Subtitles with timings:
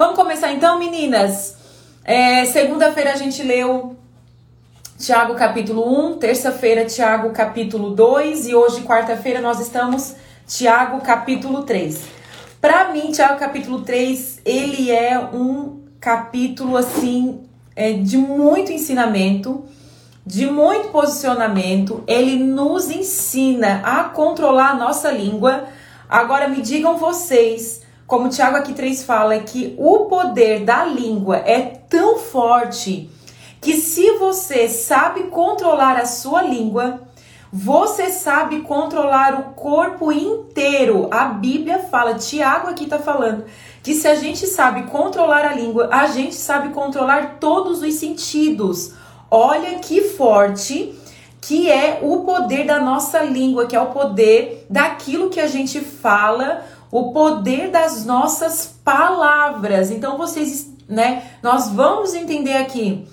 [0.00, 1.56] Vamos começar então, meninas.
[2.02, 3.98] É, Segunda-feira a gente leu
[4.98, 10.14] Tiago capítulo 1, terça-feira Tiago capítulo 2 e hoje, quarta-feira, nós estamos
[10.46, 12.00] Tiago capítulo 3.
[12.62, 17.42] Para mim, Tiago capítulo 3, ele é um capítulo assim
[17.76, 19.66] é, de muito ensinamento,
[20.24, 22.02] de muito posicionamento.
[22.06, 25.64] Ele nos ensina a controlar a nossa língua.
[26.08, 27.79] Agora me digam vocês,
[28.10, 33.08] como o Tiago aqui 3 fala, que o poder da língua é tão forte
[33.60, 37.02] que se você sabe controlar a sua língua,
[37.52, 41.06] você sabe controlar o corpo inteiro.
[41.12, 43.44] A Bíblia fala, Tiago aqui está falando,
[43.80, 48.92] que se a gente sabe controlar a língua, a gente sabe controlar todos os sentidos.
[49.30, 50.98] Olha que forte
[51.40, 55.80] que é o poder da nossa língua, que é o poder daquilo que a gente
[55.80, 59.90] fala, o poder das nossas palavras.
[59.90, 63.06] Então vocês, né, nós vamos entender aqui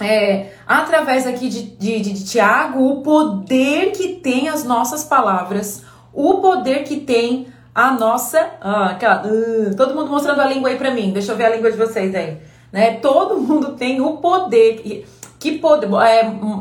[0.00, 5.82] é, através aqui de, de, de, de Tiago, o poder que tem as nossas palavras,
[6.12, 8.50] o poder que tem a nossa.
[8.60, 11.10] Ah, aquela, uh, todo mundo mostrando a língua aí pra mim.
[11.12, 12.38] Deixa eu ver a língua de vocês aí.
[12.70, 12.96] Né?
[12.96, 15.06] Todo mundo tem o poder.
[15.38, 15.88] Que poder.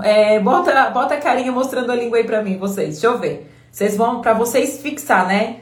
[0.03, 2.89] É, é, bota, bota a carinha mostrando a língua aí pra mim, vocês.
[2.91, 3.51] Deixa eu ver.
[3.71, 5.57] Vocês vão, pra vocês fixar, né?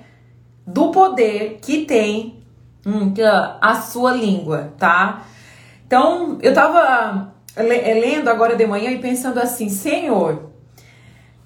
[0.74, 2.44] Do poder que tem
[2.86, 3.14] hum,
[3.62, 5.26] a sua língua, tá?
[5.86, 10.50] Então, eu tava é, lendo agora de manhã e pensando assim, Senhor,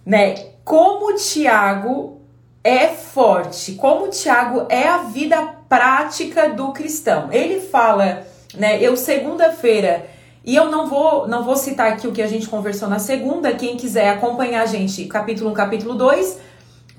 [0.06, 0.36] né?
[0.66, 2.22] Como Tiago
[2.64, 7.30] é forte, como Tiago é a vida prática do cristão.
[7.32, 8.82] Ele fala, né?
[8.82, 10.06] Eu segunda-feira
[10.46, 13.54] e eu não vou não vou citar aqui o que a gente conversou na segunda.
[13.54, 16.40] Quem quiser acompanhar a gente, capítulo 1, capítulo 2,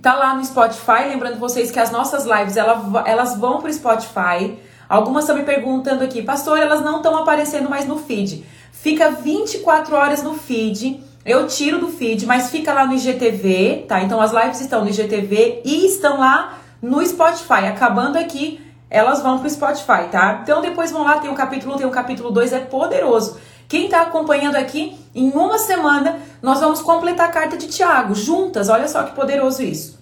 [0.05, 1.09] tá lá no Spotify.
[1.09, 4.57] Lembrando vocês que as nossas lives elas, elas vão pro Spotify.
[4.89, 8.45] Algumas estão me perguntando aqui, pastor, elas não estão aparecendo mais no feed
[8.85, 11.03] fica 24 horas no feed.
[11.25, 14.03] Eu tiro do feed, mas fica lá no IGTV, tá?
[14.03, 17.67] Então as lives estão no IGTV e estão lá no Spotify.
[17.67, 18.61] Acabando aqui,
[18.91, 20.41] elas vão pro Spotify, tá?
[20.43, 23.39] Então depois vão lá, tem o capítulo 1, tem o capítulo 2, é poderoso.
[23.69, 28.69] Quem tá acompanhando aqui, em uma semana, nós vamos completar a carta de Tiago, juntas.
[28.69, 29.99] Olha só que poderoso isso.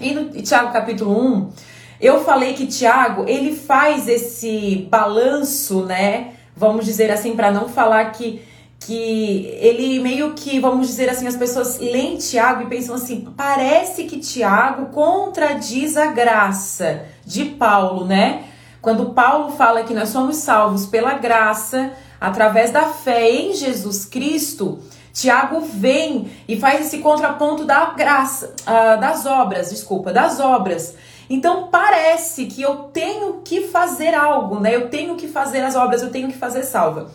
[0.00, 1.50] E no Tiago capítulo 1,
[2.00, 6.34] eu falei que Tiago, ele faz esse balanço, né?
[6.56, 8.42] vamos dizer assim, para não falar que
[8.80, 14.04] que ele meio que, vamos dizer assim, as pessoas leem Tiago e pensam assim, parece
[14.04, 18.44] que Tiago contradiz a graça de Paulo, né?
[18.82, 24.80] Quando Paulo fala que nós somos salvos pela graça, através da fé em Jesus Cristo,
[25.12, 30.94] Tiago vem e faz esse contraponto da graça, uh, das obras, desculpa, das obras.
[31.30, 34.74] Então parece que eu tenho que fazer algo, né?
[34.74, 37.10] Eu tenho que fazer as obras, eu tenho que fazer salva.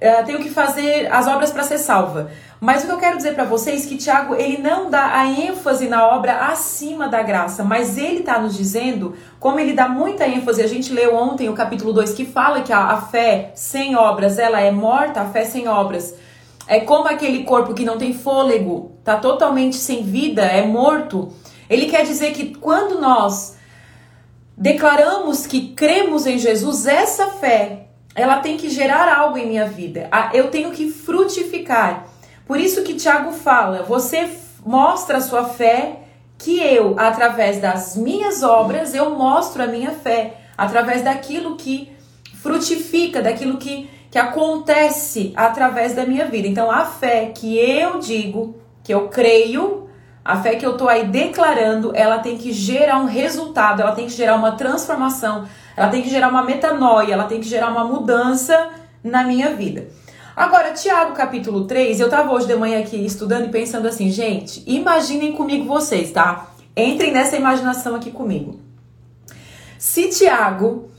[0.00, 2.30] Uh, tenho que fazer as obras para ser salva.
[2.60, 5.26] Mas o que eu quero dizer para vocês é que Tiago ele não dá a
[5.26, 10.26] ênfase na obra acima da graça, mas ele está nos dizendo, como ele dá muita
[10.26, 13.96] ênfase, a gente leu ontem o capítulo 2 que fala que a, a fé sem
[13.96, 16.14] obras ela é morta, a fé sem obras
[16.66, 21.32] é como aquele corpo que não tem fôlego, tá totalmente sem vida, é morto.
[21.68, 23.56] Ele quer dizer que quando nós
[24.56, 27.83] declaramos que cremos em Jesus, essa fé,
[28.14, 30.08] ela tem que gerar algo em minha vida.
[30.32, 32.06] Eu tenho que frutificar.
[32.46, 34.28] Por isso que Tiago fala: você
[34.64, 36.00] mostra a sua fé,
[36.38, 41.92] que eu, através das minhas obras, eu mostro a minha fé, através daquilo que
[42.40, 46.46] frutifica, daquilo que, que acontece através da minha vida.
[46.46, 49.88] Então, a fé que eu digo, que eu creio,
[50.24, 54.06] a fé que eu tô aí declarando, ela tem que gerar um resultado, ela tem
[54.06, 55.46] que gerar uma transformação,
[55.76, 58.70] ela tem que gerar uma metanoia, ela tem que gerar uma mudança
[59.02, 59.88] na minha vida.
[60.36, 64.64] Agora, Tiago capítulo 3, eu tava hoje de manhã aqui estudando e pensando assim, gente,
[64.66, 66.48] imaginem comigo vocês, tá?
[66.76, 68.58] Entrem nessa imaginação aqui comigo.
[69.78, 70.90] Se Tiago,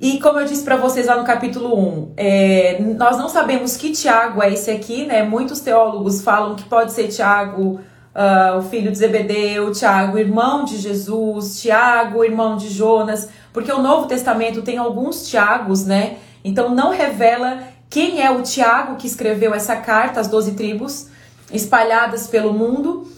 [0.00, 3.92] e como eu disse para vocês lá no capítulo 1, é, nós não sabemos que
[3.92, 5.22] Tiago é esse aqui, né?
[5.22, 7.80] Muitos teólogos falam que pode ser Tiago
[8.14, 13.82] uh, o filho de Zebedeu, Tiago, irmão de Jesus, Tiago, irmão de Jonas, porque o
[13.82, 16.16] Novo Testamento tem alguns Tiagos, né?
[16.44, 21.08] Então não revela quem é o Tiago que escreveu essa carta às doze tribos
[21.52, 23.10] espalhadas pelo mundo.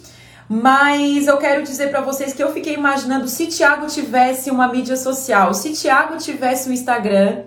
[0.49, 4.97] Mas eu quero dizer para vocês que eu fiquei imaginando se Tiago tivesse uma mídia
[4.97, 7.45] social, se Tiago tivesse um Instagram,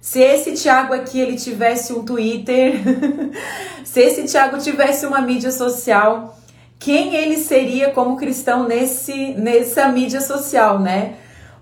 [0.00, 2.74] se esse Tiago aqui ele tivesse um Twitter,
[3.82, 6.37] se esse Tiago tivesse uma mídia social,
[6.78, 11.16] quem ele seria como cristão nesse nessa mídia social, né?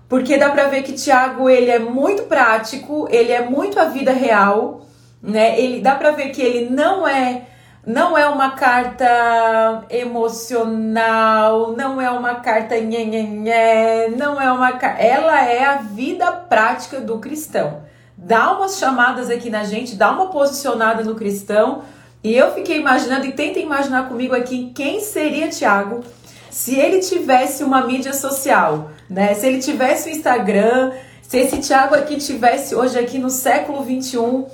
[0.09, 4.11] porque dá para ver que Tiago ele é muito prático, ele é muito a vida
[4.11, 4.81] real,
[5.21, 5.59] né?
[5.59, 7.43] Ele dá para ver que ele não é
[7.85, 14.69] não é uma carta emocional, não é uma carta nhê, não é uma
[14.99, 17.81] ela é a vida prática do cristão.
[18.17, 21.83] Dá umas chamadas aqui na gente, dá uma posicionada no cristão.
[22.27, 26.03] E eu fiquei imaginando e tenta imaginar comigo aqui quem seria Tiago
[26.51, 29.33] se ele tivesse uma mídia social, né?
[29.33, 30.91] Se ele tivesse o Instagram,
[31.21, 34.45] se esse Tiago aqui tivesse hoje aqui no século 21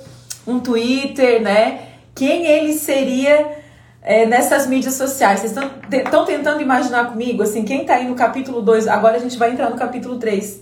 [0.46, 1.88] um Twitter, né?
[2.14, 3.44] Quem ele seria
[4.00, 5.40] é, nessas mídias sociais?
[5.40, 5.56] Vocês
[5.92, 9.50] estão tentando imaginar comigo, assim, quem tá aí no capítulo 2, agora a gente vai
[9.50, 10.60] entrar no capítulo 3.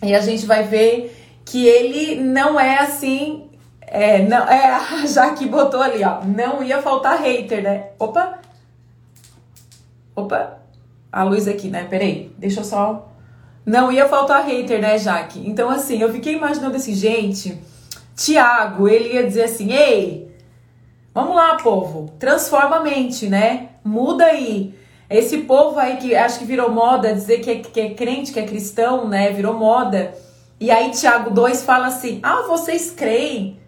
[0.00, 1.12] E a gente vai ver
[1.44, 3.50] que ele não é assim.
[3.94, 4.76] É, não, é,
[5.06, 6.24] já que botou ali, ó.
[6.24, 7.90] Não ia faltar hater, né?
[7.96, 8.40] Opa!
[10.16, 10.58] Opa!
[11.12, 11.86] A luz aqui, né?
[11.88, 13.08] Peraí, deixa eu só.
[13.64, 15.48] Não ia faltar hater, né, Jaque?
[15.48, 17.56] Então, assim, eu fiquei imaginando assim, gente.
[18.16, 20.28] Tiago, ele ia dizer assim: ei,
[21.14, 23.68] vamos lá, povo, transforma a mente, né?
[23.84, 24.74] Muda aí.
[25.08, 28.40] Esse povo aí que acho que virou moda dizer que é, que é crente, que
[28.40, 29.30] é cristão, né?
[29.30, 30.12] Virou moda.
[30.58, 33.62] E aí, Tiago 2 fala assim: ah, vocês creem.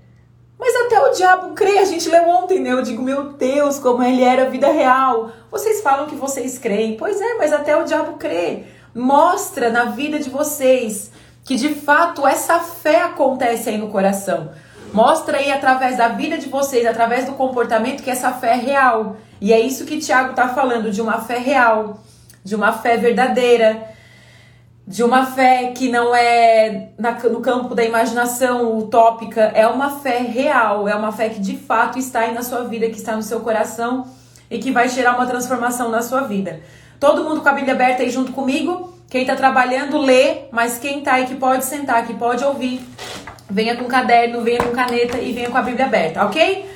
[0.59, 2.73] Mas até o diabo crê, a gente leu ontem, né?
[2.73, 5.31] Eu digo, meu Deus, como ele era a vida real.
[5.51, 6.97] Vocês falam que vocês creem.
[6.97, 8.65] Pois é, mas até o diabo crê.
[8.95, 11.11] Mostra na vida de vocês
[11.45, 14.51] que de fato essa fé acontece aí no coração.
[14.93, 19.17] Mostra aí através da vida de vocês, através do comportamento, que essa fé é real.
[19.41, 22.01] E é isso que Tiago está falando, de uma fé real,
[22.43, 23.95] de uma fé verdadeira,
[24.87, 30.19] de uma fé que não é na, no campo da imaginação utópica, é uma fé
[30.19, 33.23] real, é uma fé que de fato está aí na sua vida, que está no
[33.23, 34.07] seu coração
[34.49, 36.61] e que vai gerar uma transformação na sua vida.
[37.01, 38.95] Todo mundo com a Bíblia aberta aí junto comigo?
[39.11, 42.81] Quem está trabalhando, lê, mas quem está aí que pode sentar, que pode ouvir,
[43.51, 46.71] venha com caderno, venha com caneta e venha com a Bíblia aberta, ok?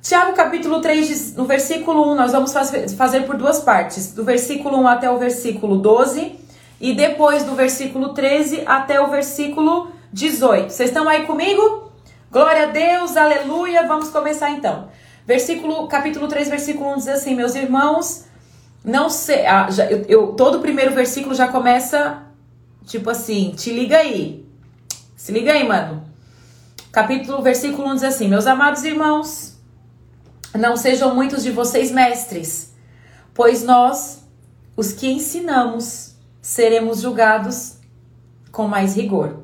[0.00, 2.52] Tiago capítulo 3, no versículo 1, nós vamos
[2.96, 6.41] fazer por duas partes, do versículo 1 até o versículo 12,
[6.82, 10.72] e depois do versículo 13 até o versículo 18.
[10.72, 11.92] Vocês estão aí comigo?
[12.28, 13.86] Glória a Deus, aleluia.
[13.86, 14.88] Vamos começar então.
[15.24, 18.24] Versículo, capítulo 3, versículo 1 diz assim: Meus irmãos,
[18.84, 19.46] não sei.
[19.46, 22.24] Ah, já, eu, eu, todo o primeiro versículo já começa
[22.84, 24.44] tipo assim: te liga aí.
[25.14, 26.02] Se liga aí, mano.
[26.90, 29.56] Capítulo, versículo 1 diz assim: Meus amados irmãos,
[30.52, 32.74] não sejam muitos de vocês mestres,
[33.32, 34.24] pois nós,
[34.76, 36.11] os que ensinamos,
[36.42, 37.78] seremos julgados
[38.50, 39.38] com mais rigor.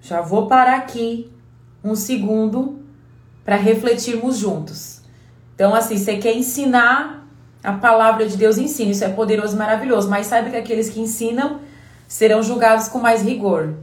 [0.00, 1.30] Já vou parar aqui
[1.84, 2.82] um segundo
[3.44, 5.02] para refletirmos juntos.
[5.54, 7.28] Então, assim, você quer ensinar
[7.62, 8.90] a palavra de Deus, ensina.
[8.90, 10.08] Isso é poderoso, maravilhoso.
[10.08, 11.60] Mas saiba que aqueles que ensinam
[12.08, 13.74] serão julgados com mais rigor.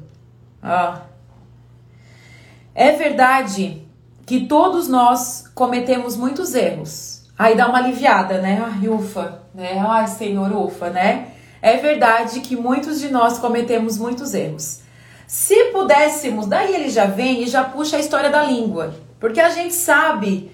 [2.74, 3.86] É verdade
[4.26, 7.13] que todos nós cometemos muitos erros.
[7.38, 8.64] Aí dá uma aliviada, né?
[8.64, 9.84] Ai, ufa, né?
[9.86, 11.30] Ai, Senhor, ufa, né?
[11.62, 14.82] É verdade que muitos de nós cometemos muitos erros.
[15.26, 18.94] Se pudéssemos, daí ele já vem e já puxa a história da língua.
[19.20, 20.52] Porque a gente sabe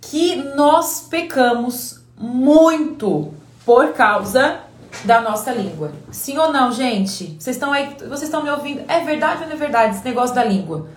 [0.00, 3.32] que nós pecamos muito
[3.64, 4.60] por causa
[5.04, 5.92] da nossa língua.
[6.10, 7.36] Sim ou não, gente?
[7.38, 8.82] Vocês estão aí, vocês estão me ouvindo?
[8.88, 10.88] É verdade ou não é verdade esse negócio da língua?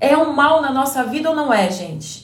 [0.00, 2.23] É um mal na nossa vida ou não é, gente?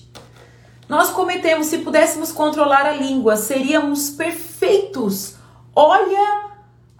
[0.90, 5.36] Nós cometemos, se pudéssemos controlar a língua, seríamos perfeitos.
[5.72, 6.50] Olha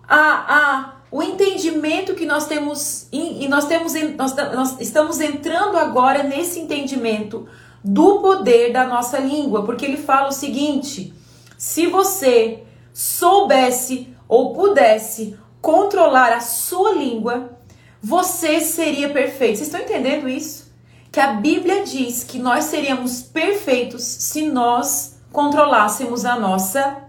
[0.07, 6.23] a, a o entendimento que nós temos e nós temos nós, nós estamos entrando agora
[6.23, 7.49] nesse entendimento
[7.83, 11.13] do poder da nossa língua, porque ele fala o seguinte:
[11.59, 12.63] se você
[12.95, 17.59] soubesse ou pudesse controlar a sua língua,
[18.01, 19.57] você seria perfeito.
[19.57, 20.70] Vocês estão entendendo isso?
[21.13, 27.05] Que a Bíblia diz que nós seríamos perfeitos se nós controlássemos a nossa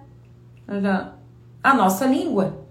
[1.62, 2.66] a nossa língua.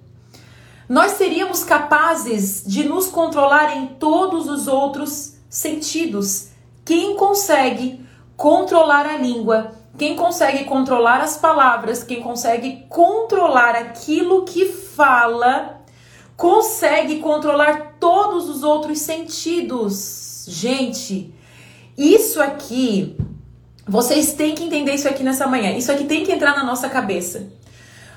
[0.88, 6.48] Nós seríamos capazes de nos controlar em todos os outros sentidos
[6.84, 8.04] quem consegue
[8.36, 15.82] controlar a língua, quem consegue controlar as palavras, quem consegue controlar aquilo que fala,
[16.36, 20.29] consegue controlar todos os outros sentidos.
[20.50, 21.32] Gente,
[21.96, 23.16] isso aqui,
[23.86, 25.76] vocês têm que entender isso aqui nessa manhã.
[25.76, 27.52] Isso aqui tem que entrar na nossa cabeça.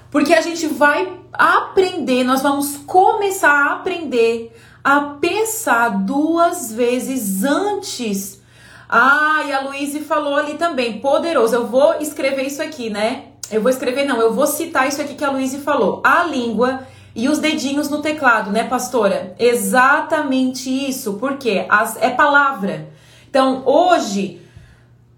[0.10, 4.52] Porque a gente vai aprender, nós vamos começar a aprender
[4.84, 8.42] a pensar duas vezes antes
[8.90, 11.56] ah, e a Luíse falou ali também, poderoso.
[11.56, 13.26] Eu vou escrever isso aqui, né?
[13.52, 16.02] Eu vou escrever, não, eu vou citar isso aqui que a Luísa falou.
[16.04, 16.86] A língua
[17.16, 19.36] e os dedinhos no teclado, né, pastora?
[19.38, 22.90] Exatamente isso, porque as, é palavra.
[23.30, 24.42] Então, hoje,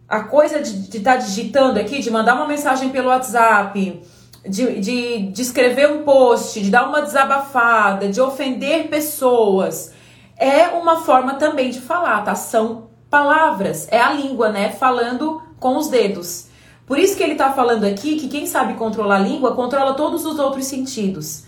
[0.08, 4.02] a coisa de estar tá digitando aqui, de mandar uma mensagem pelo WhatsApp,
[4.48, 9.94] de, de, de escrever um post, de dar uma desabafada, de ofender pessoas,
[10.38, 12.36] é uma forma também de falar, tá?
[12.36, 14.70] São palavras, é a língua, né?
[14.70, 16.48] Falando com os dedos.
[16.86, 20.26] Por isso que ele tá falando aqui que quem sabe controlar a língua controla todos
[20.26, 21.45] os outros sentidos.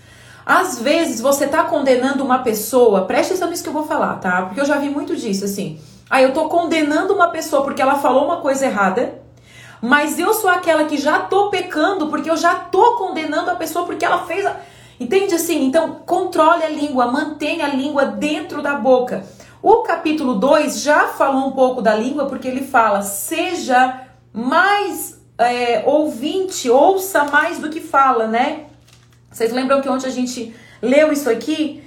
[0.47, 4.43] Às vezes você tá condenando uma pessoa, preste atenção nisso que eu vou falar, tá?
[4.43, 5.77] Porque eu já vi muito disso, assim.
[6.09, 9.21] Aí eu tô condenando uma pessoa porque ela falou uma coisa errada,
[9.81, 13.85] mas eu sou aquela que já tô pecando porque eu já tô condenando a pessoa
[13.85, 14.45] porque ela fez.
[14.45, 14.55] A...
[14.97, 15.65] Entende assim?
[15.65, 19.25] Então, controle a língua, mantenha a língua dentro da boca.
[19.61, 24.01] O capítulo 2 já falou um pouco da língua porque ele fala: seja
[24.31, 28.67] mais é, ouvinte, ouça mais do que fala, né?
[29.37, 30.51] Vocês lembram que ontem a gente
[30.81, 31.83] leu isso aqui?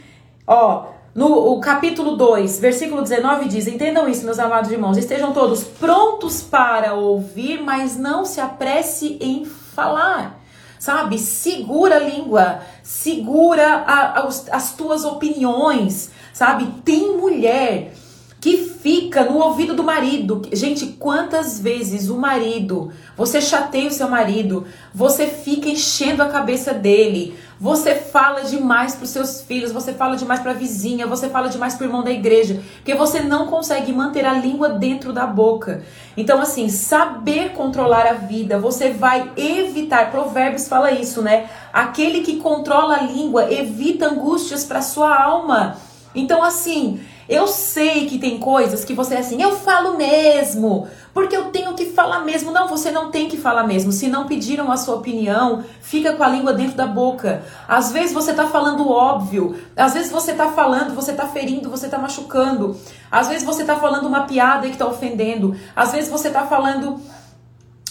[0.47, 6.43] Ó, no capítulo 2, versículo 19 diz: Entendam isso, meus amados irmãos, estejam todos prontos
[6.43, 10.41] para ouvir, mas não se apresse em falar.
[10.79, 11.19] Sabe?
[11.19, 16.69] Segura a língua, segura a, a, as tuas opiniões, sabe?
[16.85, 17.93] Tem mulher
[18.41, 20.41] que fica no ouvido do marido.
[20.51, 26.73] Gente, quantas vezes o marido, você chateia o seu marido, você fica enchendo a cabeça
[26.73, 31.29] dele, você fala demais para os seus filhos, você fala demais para a vizinha, você
[31.29, 35.13] fala demais para o irmão da igreja, porque você não consegue manter a língua dentro
[35.13, 35.83] da boca.
[36.17, 40.11] Então, assim, saber controlar a vida, você vai evitar.
[40.11, 41.51] Provérbios fala isso, né?
[41.71, 45.77] Aquele que controla a língua evita angústias para sua alma.
[46.15, 46.99] Então, assim,
[47.31, 51.75] eu sei que tem coisas que você é assim, eu falo mesmo, porque eu tenho
[51.75, 52.51] que falar mesmo.
[52.51, 53.93] Não, você não tem que falar mesmo.
[53.93, 57.45] Se não pediram a sua opinião, fica com a língua dentro da boca.
[57.69, 61.89] Às vezes você tá falando óbvio, às vezes você tá falando, você tá ferindo, você
[61.89, 62.77] tá machucando.
[63.09, 65.57] Às vezes você tá falando uma piada que tá ofendendo.
[65.77, 67.01] Às vezes você tá falando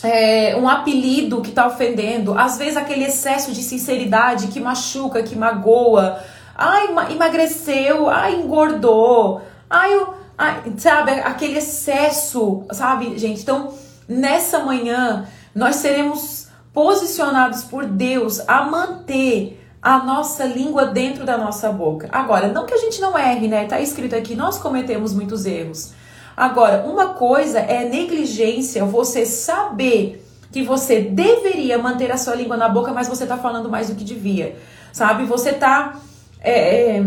[0.03, 2.37] é, um apelido que tá ofendendo.
[2.37, 6.21] Às vezes aquele excesso de sinceridade que machuca, que magoa.
[6.61, 13.43] Ai, emagreceu, ai, engordou, ai, eu, ai, sabe, aquele excesso, sabe, gente?
[13.43, 13.73] Então,
[14.05, 15.25] nessa manhã,
[15.55, 22.09] nós seremos posicionados por Deus a manter a nossa língua dentro da nossa boca.
[22.11, 23.65] Agora, não que a gente não erre, né?
[23.65, 25.93] Tá escrito aqui, nós cometemos muitos erros.
[26.35, 32.67] Agora, uma coisa é negligência, você saber que você deveria manter a sua língua na
[32.67, 34.57] boca, mas você tá falando mais do que devia.
[34.91, 35.23] Sabe?
[35.23, 36.01] Você tá
[36.41, 37.05] é, é,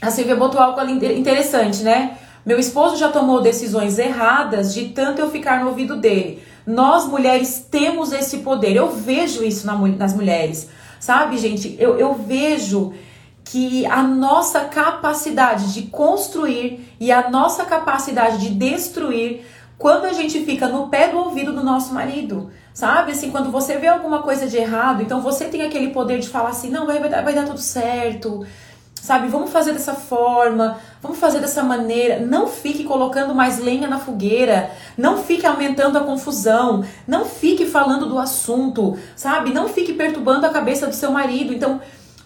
[0.00, 2.18] a Silvia botou algo ali interessante, né?
[2.44, 6.42] Meu esposo já tomou decisões erradas de tanto eu ficar no ouvido dele.
[6.66, 8.76] Nós mulheres temos esse poder.
[8.76, 10.68] Eu vejo isso na, nas mulheres.
[11.00, 11.76] Sabe, gente?
[11.78, 12.92] Eu, eu vejo
[13.44, 19.44] que a nossa capacidade de construir e a nossa capacidade de destruir
[19.78, 22.50] quando a gente fica no pé do ouvido do nosso marido.
[22.74, 26.28] Sabe, assim, quando você vê alguma coisa de errado, então você tem aquele poder de
[26.28, 28.44] falar assim: não, vai, vai, dar, vai dar tudo certo,
[28.96, 29.28] sabe?
[29.28, 32.18] Vamos fazer dessa forma, vamos fazer dessa maneira.
[32.18, 38.06] Não fique colocando mais lenha na fogueira, não fique aumentando a confusão, não fique falando
[38.06, 39.54] do assunto, sabe?
[39.54, 41.54] Não fique perturbando a cabeça do seu marido.
[41.54, 41.80] Então,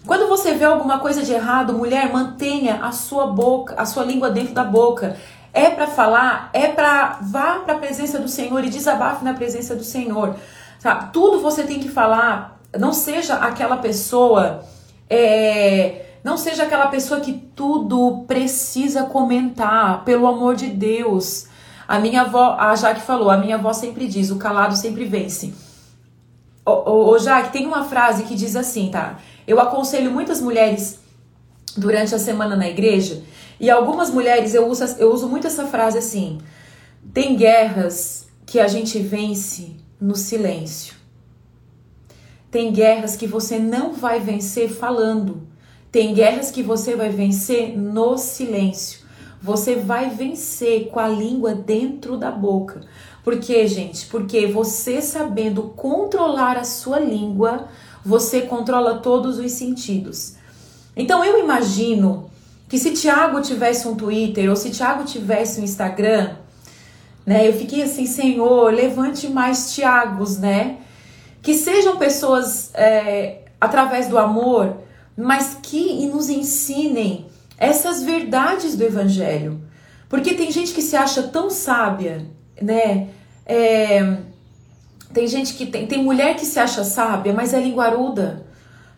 [0.07, 4.31] quando você vê alguma coisa de errado, mulher, mantenha a sua boca, a sua língua
[4.31, 5.15] dentro da boca.
[5.53, 9.75] É para falar, é para vá para a presença do Senhor e desabafe na presença
[9.75, 10.35] do Senhor.
[10.77, 11.11] Sabe?
[11.11, 12.59] Tudo você tem que falar.
[12.77, 14.63] Não seja aquela pessoa,
[15.09, 20.03] é, não seja aquela pessoa que tudo precisa comentar.
[20.03, 21.47] Pelo amor de Deus.
[21.87, 25.51] A minha avó, a Jaque falou, a minha avó sempre diz, o calado sempre vence.
[26.63, 29.17] Ô, ô, ô Jaque, tem uma frase que diz assim, tá?
[29.47, 30.99] Eu aconselho muitas mulheres
[31.75, 33.23] durante a semana na igreja
[33.59, 36.39] e algumas mulheres, eu uso, eu uso muito essa frase assim:
[37.13, 40.95] tem guerras que a gente vence no silêncio.
[42.49, 45.47] Tem guerras que você não vai vencer falando.
[45.91, 49.01] Tem guerras que você vai vencer no silêncio.
[49.41, 52.81] Você vai vencer com a língua dentro da boca.
[53.23, 54.07] Por quê, gente?
[54.07, 57.67] Porque você sabendo controlar a sua língua,
[58.03, 60.35] você controla todos os sentidos.
[60.95, 62.28] Então eu imagino
[62.69, 66.35] que se Tiago tivesse um Twitter ou se Tiago tivesse um Instagram,
[67.25, 67.47] né?
[67.47, 70.77] Eu fiquei assim, Senhor, levante mais Tiagos, né?
[71.41, 74.77] Que sejam pessoas é, através do amor,
[75.17, 77.25] mas que nos ensinem
[77.57, 79.61] essas verdades do Evangelho.
[80.07, 82.25] Porque tem gente que se acha tão sábia,
[82.61, 83.09] né?
[83.45, 84.17] É,
[85.11, 88.45] Tem gente que tem, tem mulher que se acha sábia, mas é linguaruda.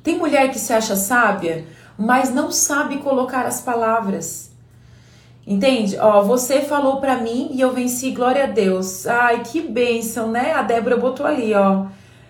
[0.03, 1.65] Tem mulher que se acha sábia,
[2.01, 4.51] mas não sabe colocar as palavras.
[5.45, 5.97] Entende?
[5.99, 9.07] Ó, você falou para mim e eu venci, glória a Deus.
[9.07, 10.53] Ai, que bênção, né?
[10.53, 11.85] A Débora botou ali, ó.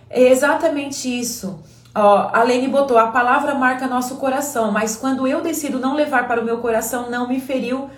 [0.09, 1.59] É exatamente isso.
[1.93, 6.27] Ó, a Lene botou, a palavra marca nosso coração, mas quando eu decido não levar
[6.27, 7.89] para o meu coração, não me feriu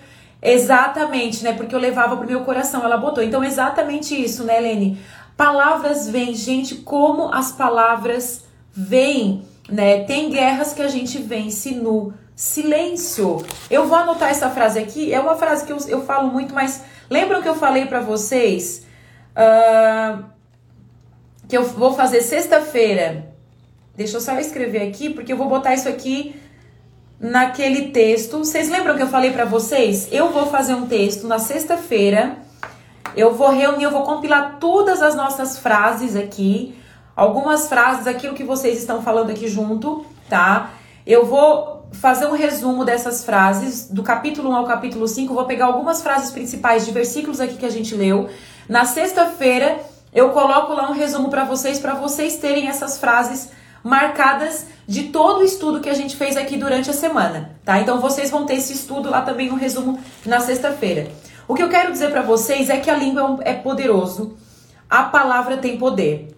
[0.42, 1.52] exatamente, né?
[1.52, 3.22] Porque eu levava para o meu coração, ela botou.
[3.22, 5.00] Então, exatamente isso, né, Lene?
[5.36, 10.04] Palavras vêm, gente, como as palavras vêm, né?
[10.04, 13.44] Tem guerras que a gente vence no silêncio.
[13.70, 16.82] Eu vou anotar essa frase aqui, é uma frase que eu, eu falo muito, mas
[17.08, 18.86] lembram que eu falei para vocês
[19.36, 20.24] uh,
[21.48, 23.34] que eu vou fazer sexta-feira
[23.96, 26.34] Deixa eu só escrever aqui, porque eu vou botar isso aqui
[27.20, 28.38] naquele texto.
[28.38, 30.08] Vocês lembram que eu falei para vocês?
[30.10, 32.38] Eu vou fazer um texto na sexta-feira.
[33.16, 36.74] Eu vou reunir, eu vou compilar todas as nossas frases aqui,
[37.16, 40.70] algumas frases, aquilo que vocês estão falando aqui junto, tá?
[41.06, 45.66] Eu vou fazer um resumo dessas frases, do capítulo 1 ao capítulo 5, vou pegar
[45.66, 48.28] algumas frases principais de versículos aqui que a gente leu.
[48.68, 49.80] Na sexta-feira,
[50.12, 53.50] eu coloco lá um resumo para vocês, para vocês terem essas frases
[53.82, 57.78] marcadas de todo o estudo que a gente fez aqui durante a semana, tá?
[57.80, 61.10] Então vocês vão ter esse estudo lá também no resumo na sexta-feira.
[61.46, 64.36] O que eu quero dizer para vocês é que a língua é, é poderoso,
[64.88, 66.33] a palavra tem poder.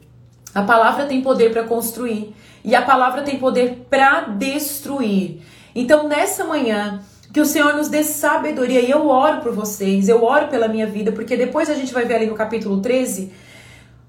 [0.57, 2.35] A palavra tem poder para construir
[2.65, 5.43] e a palavra tem poder para destruir.
[5.75, 10.25] Então nessa manhã que o Senhor nos dê sabedoria e eu oro por vocês, eu
[10.25, 13.31] oro pela minha vida, porque depois a gente vai ver ali no capítulo 13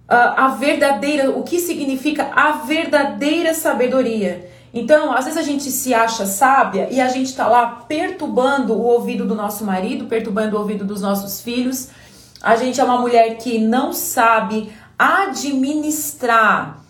[0.08, 4.50] a verdadeira, o que significa a verdadeira sabedoria.
[4.74, 8.84] Então, às vezes a gente se acha sábia e a gente está lá perturbando o
[8.84, 11.89] ouvido do nosso marido, perturbando o ouvido dos nossos filhos.
[12.42, 16.84] A gente é uma mulher que não sabe administrar.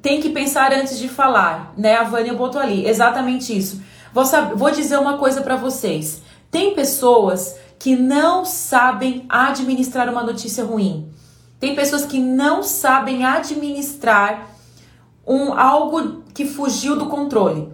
[0.00, 1.96] Tem que pensar antes de falar, né?
[1.96, 3.82] A Vânia botou ali, exatamente isso.
[4.12, 6.22] Vou, saber, vou dizer uma coisa para vocês.
[6.50, 11.10] Tem pessoas que não sabem administrar uma notícia ruim.
[11.58, 14.48] Tem pessoas que não sabem administrar
[15.26, 17.68] um algo que fugiu do controle.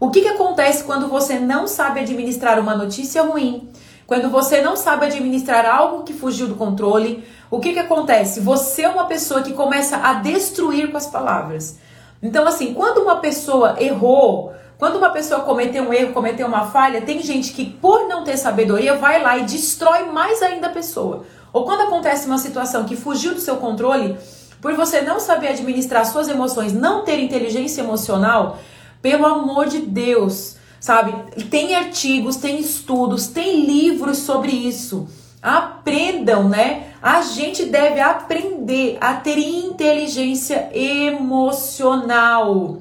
[0.00, 3.68] O que, que acontece quando você não sabe administrar uma notícia ruim?
[4.06, 8.40] Quando você não sabe administrar algo que fugiu do controle, o que, que acontece?
[8.40, 11.78] Você é uma pessoa que começa a destruir com as palavras.
[12.22, 17.02] Então, assim, quando uma pessoa errou, quando uma pessoa cometeu um erro, cometeu uma falha,
[17.02, 21.24] tem gente que, por não ter sabedoria, vai lá e destrói mais ainda a pessoa.
[21.52, 24.18] Ou quando acontece uma situação que fugiu do seu controle,
[24.60, 28.58] por você não saber administrar suas emoções, não ter inteligência emocional,
[29.00, 31.14] pelo amor de Deus, sabe?
[31.44, 35.08] Tem artigos, tem estudos, tem livros sobre isso.
[35.40, 36.85] Aprendam, né?
[37.02, 42.78] A gente deve aprender a ter inteligência emocional,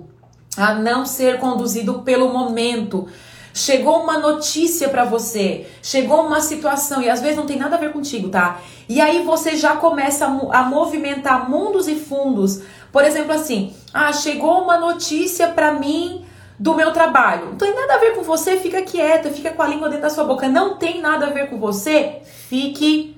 [0.58, 3.08] a não ser conduzido pelo momento.
[3.54, 7.80] Chegou uma notícia para você, chegou uma situação e às vezes não tem nada a
[7.80, 8.60] ver contigo, tá?
[8.88, 12.62] E aí você já começa a, a movimentar mundos e fundos.
[12.92, 16.26] Por exemplo, assim, ah, chegou uma notícia para mim
[16.60, 17.48] do meu trabalho.
[17.48, 20.10] Não tem nada a ver com você, fica quieta, fica com a língua dentro da
[20.10, 20.48] sua boca.
[20.48, 23.16] Não tem nada a ver com você, fique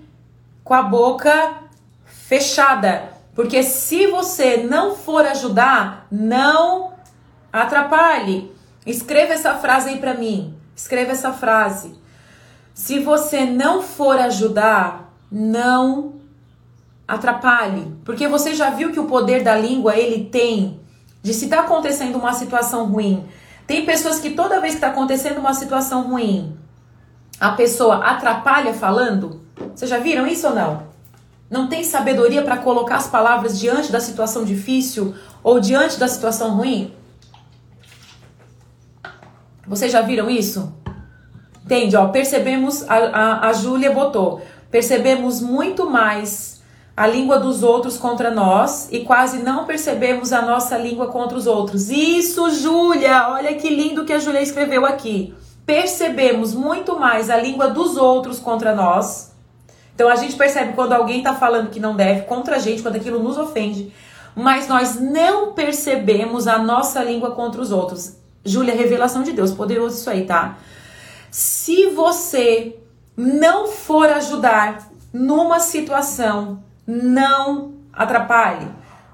[0.68, 1.54] com a boca
[2.04, 3.14] fechada.
[3.34, 6.92] Porque se você não for ajudar, não
[7.54, 8.52] atrapalhe.
[8.86, 10.54] Escreva essa frase aí para mim.
[10.76, 11.96] Escreva essa frase.
[12.74, 16.16] Se você não for ajudar, não
[17.08, 20.82] atrapalhe, porque você já viu que o poder da língua ele tem
[21.24, 23.26] de se está acontecendo uma situação ruim.
[23.66, 26.58] Tem pessoas que toda vez que está acontecendo uma situação ruim,
[27.40, 29.47] a pessoa atrapalha falando.
[29.78, 30.88] Vocês já viram isso ou não?
[31.52, 35.13] Não tem sabedoria para colocar as palavras diante da situação difícil
[35.44, 36.96] ou diante da situação ruim?
[39.68, 40.74] Vocês já viram isso?
[41.63, 41.96] Entende?
[41.96, 46.63] Ó, percebemos, a, a, a Júlia botou, percebemos muito mais
[46.96, 51.46] a língua dos outros contra nós e quase não percebemos a nossa língua contra os
[51.46, 51.92] outros.
[51.92, 53.30] Isso, Júlia!
[53.30, 55.36] Olha que lindo que a Júlia escreveu aqui.
[55.68, 59.37] Percebemos muito mais a língua dos outros contra nós.
[59.98, 62.98] Então a gente percebe quando alguém está falando que não deve contra a gente, quando
[62.98, 63.92] aquilo nos ofende,
[64.36, 68.16] mas nós não percebemos a nossa língua contra os outros.
[68.46, 70.60] Júlia, revelação de Deus, poderoso isso aí, tá?
[71.32, 72.78] Se você
[73.18, 78.68] não for ajudar numa situação, não atrapalhe.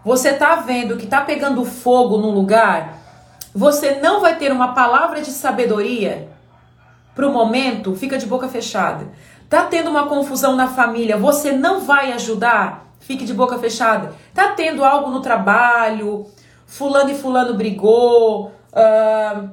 [0.03, 2.97] Você tá vendo que tá pegando fogo no lugar,
[3.55, 6.27] você não vai ter uma palavra de sabedoria
[7.15, 9.07] pro momento, fica de boca fechada.
[9.53, 14.11] Tá tendo uma confusão na família, você não vai ajudar, fique de boca fechada.
[14.33, 16.25] Tá tendo algo no trabalho,
[16.65, 19.49] fulano e fulano brigou, uh,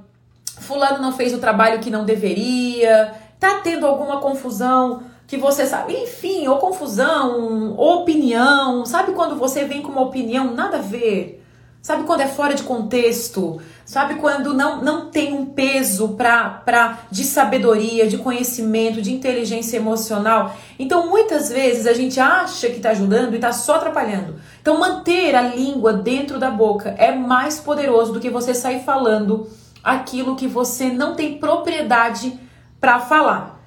[0.59, 5.93] fulano não fez o trabalho que não deveria, tá tendo alguma confusão que você sabe,
[5.93, 10.55] enfim, ou confusão, ou opinião, sabe quando você vem com uma opinião?
[10.55, 11.39] Nada a ver?
[11.83, 13.61] Sabe quando é fora de contexto?
[13.87, 19.79] Sabe quando não, não tem um peso pra, pra, de sabedoria, de conhecimento, de inteligência
[19.79, 20.55] emocional?
[20.79, 24.38] Então, muitas vezes a gente acha que está ajudando e está só atrapalhando.
[24.61, 29.49] Então, manter a língua dentro da boca é mais poderoso do que você sair falando
[29.83, 32.38] aquilo que você não tem propriedade
[32.79, 33.59] para falar.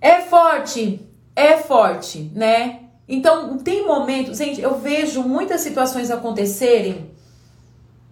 [0.00, 2.85] É forte, é forte, né?
[3.08, 7.10] Então, tem momentos, gente, eu vejo muitas situações acontecerem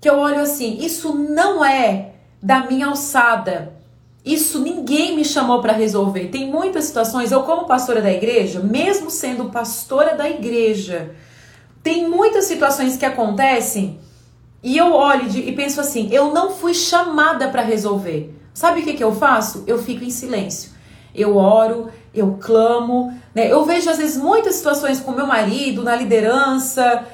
[0.01, 3.73] que eu olho assim, isso não é da minha alçada.
[4.25, 6.29] Isso ninguém me chamou para resolver.
[6.29, 11.15] Tem muitas situações, eu como pastora da igreja, mesmo sendo pastora da igreja,
[11.83, 13.99] tem muitas situações que acontecem
[14.63, 18.35] e eu olho de, e penso assim, eu não fui chamada para resolver.
[18.55, 19.63] Sabe o que, que eu faço?
[19.67, 20.71] Eu fico em silêncio.
[21.15, 23.51] Eu oro, eu clamo, né?
[23.51, 27.05] Eu vejo às vezes muitas situações com meu marido, na liderança,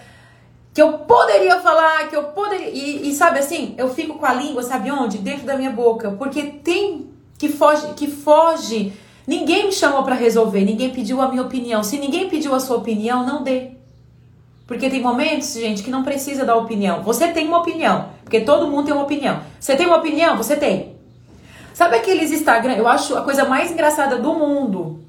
[0.75, 2.69] que eu poderia falar, que eu poderia.
[2.69, 5.19] E, e, sabe assim, eu fico com a língua, sabe onde?
[5.19, 6.11] Dentro da minha boca.
[6.13, 8.93] Porque tem que foge, que foge.
[9.27, 11.83] Ninguém me chamou para resolver, ninguém pediu a minha opinião.
[11.83, 13.71] Se ninguém pediu a sua opinião, não dê.
[14.67, 17.03] Porque tem momentos, gente, que não precisa dar opinião.
[17.03, 19.41] Você tem uma opinião, porque todo mundo tem uma opinião.
[19.59, 20.37] Você tem uma opinião?
[20.37, 20.95] Você tem.
[21.75, 22.75] Sabe aqueles Instagram?
[22.75, 25.01] Eu acho a coisa mais engraçada do mundo.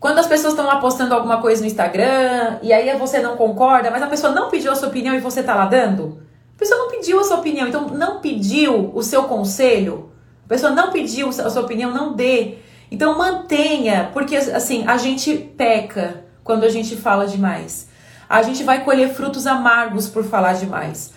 [0.00, 3.90] Quando as pessoas estão lá postando alguma coisa no Instagram e aí você não concorda,
[3.90, 6.22] mas a pessoa não pediu a sua opinião e você tá lá dando?
[6.56, 10.10] A pessoa não pediu a sua opinião, então não pediu o seu conselho.
[10.46, 12.54] A pessoa não pediu a sua opinião, não dê.
[12.90, 17.90] Então mantenha, porque assim, a gente peca quando a gente fala demais.
[18.26, 21.12] A gente vai colher frutos amargos por falar demais.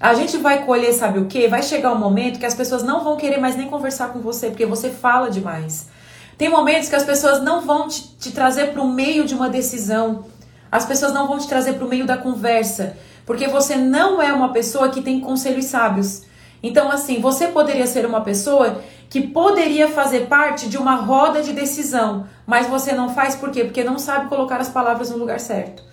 [0.00, 1.48] A gente vai colher, sabe o que?
[1.48, 4.48] Vai chegar um momento que as pessoas não vão querer mais nem conversar com você,
[4.48, 5.91] porque você fala demais.
[6.42, 9.48] Tem momentos que as pessoas não vão te, te trazer para o meio de uma
[9.48, 10.24] decisão.
[10.72, 14.32] As pessoas não vão te trazer para o meio da conversa, porque você não é
[14.32, 16.22] uma pessoa que tem conselhos sábios.
[16.60, 21.52] Então, assim, você poderia ser uma pessoa que poderia fazer parte de uma roda de
[21.52, 23.62] decisão, mas você não faz por quê?
[23.62, 25.84] Porque não sabe colocar as palavras no lugar certo.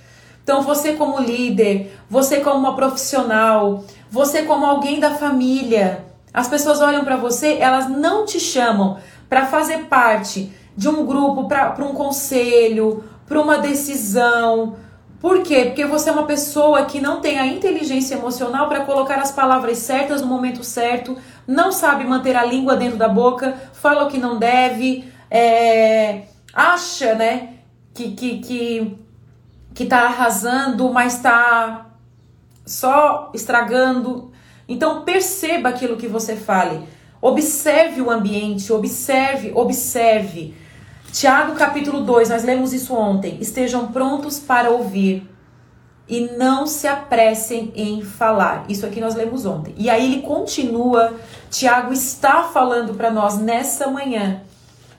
[0.43, 6.81] Então, você como líder, você como uma profissional, você como alguém da família, as pessoas
[6.81, 8.97] olham para você, elas não te chamam
[9.29, 14.75] para fazer parte de um grupo, para um conselho, para uma decisão.
[15.19, 15.65] Por quê?
[15.65, 19.77] Porque você é uma pessoa que não tem a inteligência emocional para colocar as palavras
[19.77, 24.17] certas no momento certo, não sabe manter a língua dentro da boca, fala o que
[24.17, 27.55] não deve, é, acha, né,
[27.93, 28.99] que, que, que
[29.79, 31.85] que está arrasando, mas está
[32.65, 34.29] só estragando.
[34.67, 36.85] Então perceba aquilo que você fale.
[37.21, 40.53] Observe o ambiente, observe, observe.
[41.11, 43.37] Tiago capítulo 2, nós lemos isso ontem.
[43.41, 45.29] Estejam prontos para ouvir
[46.07, 48.65] e não se apressem em falar.
[48.69, 49.73] Isso aqui nós lemos ontem.
[49.77, 51.15] E aí ele continua,
[51.49, 54.41] Tiago está falando para nós nessa manhã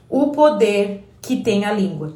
[0.09, 2.15] o poder que tem a língua.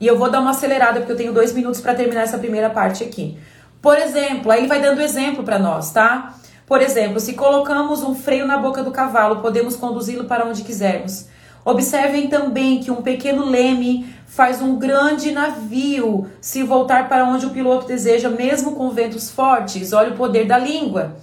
[0.00, 2.70] E eu vou dar uma acelerada porque eu tenho dois minutos para terminar essa primeira
[2.70, 3.36] parte aqui.
[3.80, 6.34] Por exemplo, aí ele vai dando exemplo para nós, tá?
[6.68, 11.26] Por exemplo, se colocamos um freio na boca do cavalo, podemos conduzi-lo para onde quisermos.
[11.64, 17.50] Observem também que um pequeno leme faz um grande navio se voltar para onde o
[17.50, 19.94] piloto deseja, mesmo com ventos fortes.
[19.94, 21.16] Olha o poder da língua.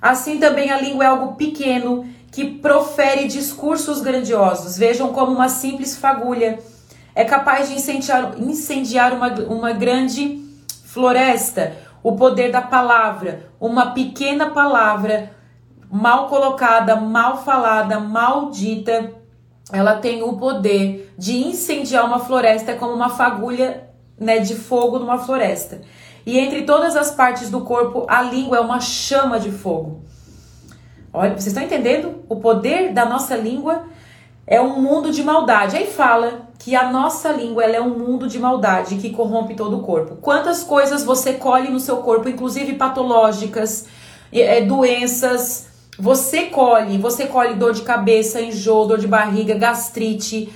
[0.00, 4.76] Assim também a língua é algo pequeno que profere discursos grandiosos.
[4.76, 6.58] Vejam como uma simples fagulha
[7.14, 10.42] é capaz de incendiar, incendiar uma, uma grande
[10.84, 11.72] floresta.
[12.02, 15.32] O poder da palavra, uma pequena palavra
[15.90, 19.12] mal colocada, mal falada, maldita,
[19.72, 25.18] ela tem o poder de incendiar uma floresta como uma fagulha né, de fogo numa
[25.18, 25.80] floresta.
[26.24, 30.02] E entre todas as partes do corpo, a língua é uma chama de fogo.
[31.12, 32.22] Olha, vocês estão entendendo?
[32.28, 33.84] O poder da nossa língua
[34.50, 35.76] é um mundo de maldade.
[35.76, 39.78] Aí fala que a nossa língua ela é um mundo de maldade que corrompe todo
[39.78, 40.16] o corpo.
[40.16, 43.86] Quantas coisas você colhe no seu corpo, inclusive patológicas,
[44.32, 50.52] é, doenças, você colhe, você colhe dor de cabeça, enjoo, dor de barriga, gastrite,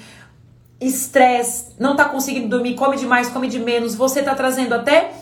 [0.81, 5.13] estresse, não tá conseguindo dormir, come demais, come de menos, você tá trazendo até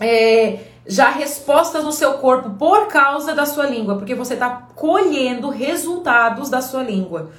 [0.00, 5.48] é, já respostas no seu corpo por causa da sua língua, porque você tá colhendo
[5.48, 7.30] resultados da sua língua.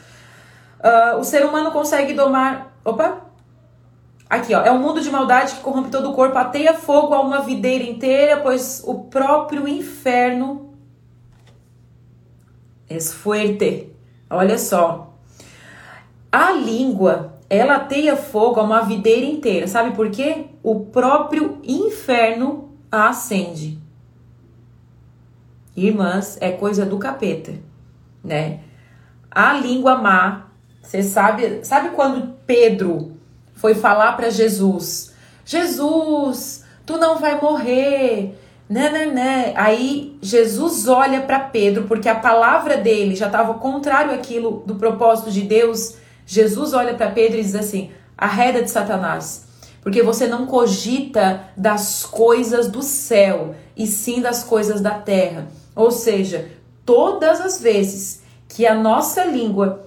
[0.85, 2.77] Uh, o ser humano consegue domar.
[2.85, 3.21] Opa!
[4.29, 4.61] Aqui, ó.
[4.61, 7.83] É um mundo de maldade que corrompe todo o corpo, ateia fogo a uma videira
[7.83, 10.75] inteira, pois o próprio inferno
[12.87, 13.91] é fuerte.
[14.29, 15.15] Olha só.
[16.31, 19.67] A língua, ela ateia fogo a uma videira inteira.
[19.67, 20.47] Sabe por quê?
[20.61, 23.79] O próprio inferno a acende.
[25.75, 27.53] Irmãs, é coisa do capeta,
[28.23, 28.61] né?
[29.29, 30.47] A língua má,
[30.85, 33.17] você sabe, sabe quando Pedro
[33.55, 38.39] foi falar para Jesus: Jesus, tu não vai morrer.
[38.67, 39.53] Né, né, né.
[39.55, 45.31] Aí Jesus olha para Pedro, porque a palavra dele já estava contrário àquilo do propósito
[45.31, 45.95] de Deus.
[46.25, 49.47] Jesus olha para Pedro e diz assim: arreda de Satanás,
[49.81, 55.47] porque você não cogita das coisas do céu, e sim das coisas da terra.
[55.75, 56.49] Ou seja,
[56.85, 59.84] todas as vezes que a nossa língua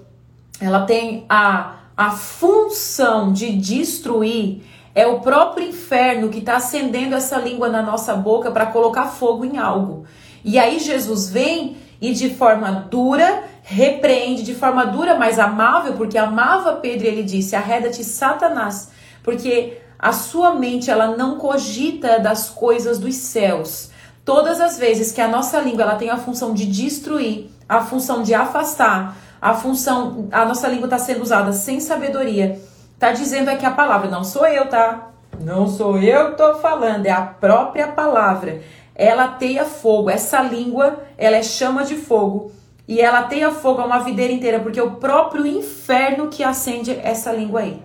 [0.60, 4.62] ela tem a a função de destruir
[4.94, 9.44] é o próprio inferno que está acendendo essa língua na nossa boca para colocar fogo
[9.44, 10.04] em algo.
[10.44, 16.16] E aí Jesus vem e de forma dura repreende, de forma dura, mas amável, porque
[16.16, 18.90] amava Pedro e ele disse: arreda-te, Satanás,
[19.24, 23.90] porque a sua mente ela não cogita das coisas dos céus.
[24.24, 28.22] Todas as vezes que a nossa língua ela tem a função de destruir, a função
[28.22, 32.60] de afastar, a função, a nossa língua está sendo usada sem sabedoria.
[32.94, 35.10] Está dizendo aqui a palavra, não sou eu, tá?
[35.40, 38.60] Não sou eu que estou falando, é a própria palavra.
[38.94, 42.50] Ela teia fogo, essa língua, ela é chama de fogo.
[42.88, 46.98] E ela teia fogo a uma videira inteira, porque é o próprio inferno que acende
[47.02, 47.82] essa língua aí.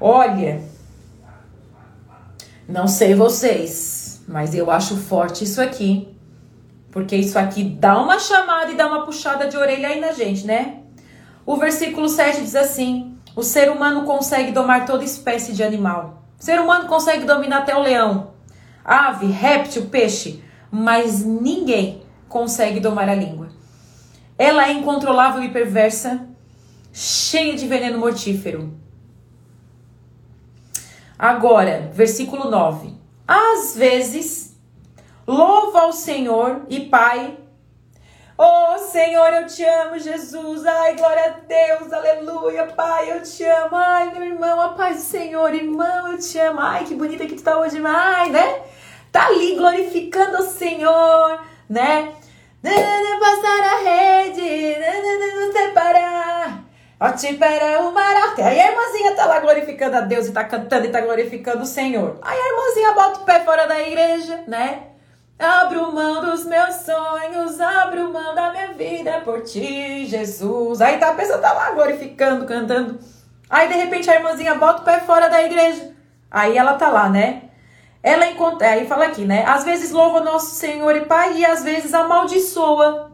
[0.00, 0.62] Olha,
[2.68, 6.16] não sei vocês, mas eu acho forte isso aqui.
[6.90, 10.46] Porque isso aqui dá uma chamada e dá uma puxada de orelha aí na gente,
[10.46, 10.80] né?
[11.44, 16.22] O versículo 7 diz assim: O ser humano consegue domar toda espécie de animal.
[16.38, 18.32] O ser humano consegue dominar até o leão,
[18.84, 23.48] ave, réptil, peixe, mas ninguém consegue domar a língua.
[24.38, 26.28] Ela é incontrolável e perversa,
[26.92, 28.72] cheia de veneno mortífero.
[31.18, 32.94] Agora, versículo 9.
[33.26, 34.47] Às vezes
[35.28, 37.36] Louva ao Senhor e Pai.
[38.38, 40.64] Oh Senhor, eu te amo, Jesus.
[40.64, 43.76] Ai, glória a Deus, aleluia, Pai, eu te amo.
[43.76, 46.60] Ai, meu irmão, a paz do Senhor, irmão, eu te amo.
[46.62, 48.62] Ai, que bonita que tu tá hoje, ai, né?
[49.12, 52.14] Tá ali glorificando o Senhor, né?
[52.62, 56.64] Passar a rede, não separar.
[57.00, 60.44] Ó, te para o mar Aí a irmãzinha tá lá glorificando a Deus e tá
[60.44, 62.18] cantando e tá glorificando o Senhor.
[62.22, 64.87] Aí a irmãzinha bota o pé fora da igreja, né?
[65.38, 70.80] Abro mão dos meus sonhos, abro mão da minha vida por ti, Jesus.
[70.80, 72.98] Aí tá, a pessoa tá lá glorificando, cantando.
[73.48, 75.94] Aí de repente a irmãzinha bota o pé fora da igreja.
[76.28, 77.44] Aí ela tá lá, né?
[78.02, 79.44] Ela encontra, aí fala aqui, né?
[79.46, 83.12] Às vezes louva nosso Senhor e Pai e às vezes amaldiçoa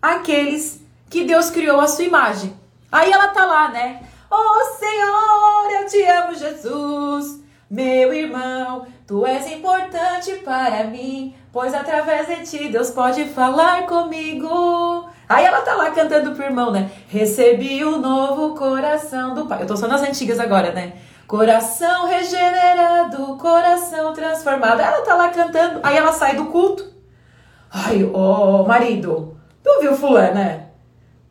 [0.00, 2.58] aqueles que Deus criou a sua imagem.
[2.90, 4.02] Aí ela tá lá, né?
[4.30, 7.45] Oh Senhor, eu te amo, Jesus.
[7.68, 15.08] Meu irmão, tu és importante para mim, pois através de ti Deus pode falar comigo.
[15.28, 16.88] Aí ela tá lá cantando pro irmão, né?
[17.08, 19.62] Recebi o um novo coração do Pai.
[19.62, 20.92] Eu tô só nas antigas agora, né?
[21.26, 24.80] Coração regenerado, coração transformado.
[24.80, 26.88] Ela tá lá cantando, aí ela sai do culto.
[27.68, 30.70] Ai, ô oh, marido, tu viu fulana?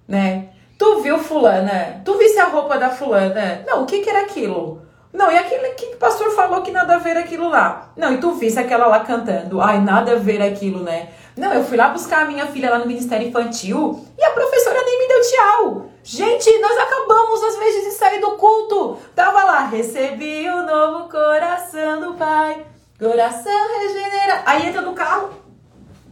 [0.06, 0.50] Né?
[0.78, 2.02] Tu viu fulana?
[2.04, 3.63] Tu visse a roupa da fulana?
[3.65, 4.86] Não, o que que era aquilo?
[5.15, 7.89] Não, e aquele que o pastor falou que nada a ver aquilo lá.
[7.95, 9.62] Não, e tu visse aquela lá cantando.
[9.62, 11.10] Ai, nada a ver aquilo, né?
[11.38, 14.82] Não, eu fui lá buscar a minha filha lá no Ministério Infantil e a professora
[14.84, 15.86] nem me deu tchau.
[16.04, 18.97] Gente, nós acabamos às vezes de sair do culto.
[19.15, 22.65] Tava lá, recebi o novo coração do Pai.
[22.99, 24.43] Coração regenera.
[24.45, 25.30] Aí entra no carro.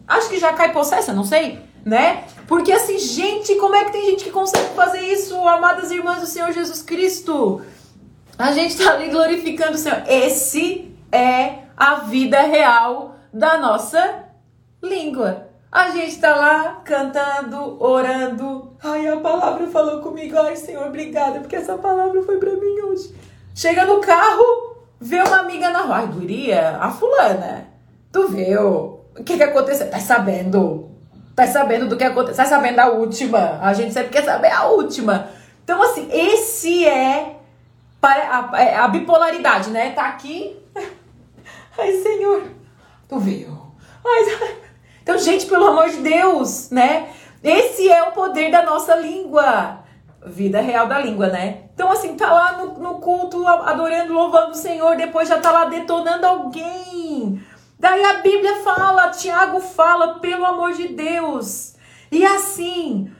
[0.07, 2.23] Acho que já cai possessa, não sei, né?
[2.47, 6.25] Porque assim, gente, como é que tem gente que consegue fazer isso, amadas irmãs do
[6.25, 7.61] Senhor Jesus Cristo?
[8.37, 10.03] A gente está ali glorificando o Senhor.
[10.07, 14.25] Esse é a vida real da nossa
[14.81, 15.47] língua.
[15.71, 18.75] A gente está lá cantando, orando.
[18.83, 20.37] Ai, a palavra falou comigo.
[20.39, 23.13] Ai, Senhor, obrigada, porque essa palavra foi para mim hoje.
[23.55, 25.97] Chega no carro, vê uma amiga na rua.
[25.97, 27.67] Ai, guria, a fulana.
[28.11, 28.99] Tu viu?
[29.17, 29.89] O que que aconteceu?
[29.89, 30.89] Tá sabendo?
[31.35, 32.43] Tá sabendo do que aconteceu?
[32.43, 33.59] Tá sabendo a última?
[33.61, 35.27] A gente sempre quer saber a última.
[35.63, 37.39] Então, assim, esse é
[38.11, 39.91] a, a, a bipolaridade, né?
[39.91, 40.57] Tá aqui.
[41.77, 42.43] Ai, Senhor,
[43.07, 43.57] tu viu?
[44.05, 44.57] Ai,
[45.01, 47.09] então, gente, pelo amor de Deus, né?
[47.43, 49.79] Esse é o poder da nossa língua.
[50.25, 51.63] Vida real da língua, né?
[51.73, 55.65] Então, assim, tá lá no, no culto, adorando, louvando o Senhor, depois já tá lá
[55.65, 57.43] detonando alguém.
[57.77, 61.75] Daí a Bíblia fala, Tiago fala, pelo amor de Deus.
[62.09, 63.11] E assim,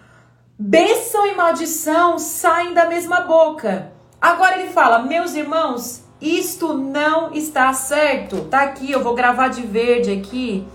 [0.58, 3.92] bênção e maldição saem da mesma boca.
[4.24, 8.46] Agora ele fala, meus irmãos, isto não está certo.
[8.46, 10.66] Tá aqui, eu vou gravar de verde aqui.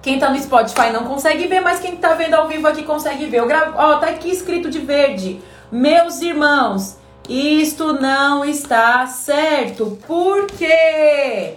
[0.00, 3.26] Quem tá no Spotify não consegue ver, mas quem tá vendo ao vivo aqui consegue
[3.26, 3.40] ver.
[3.40, 5.38] Eu gravo, ó, tá aqui escrito de verde.
[5.70, 6.96] Meus irmãos,
[7.28, 9.98] isto não está certo.
[10.06, 11.56] Por quê?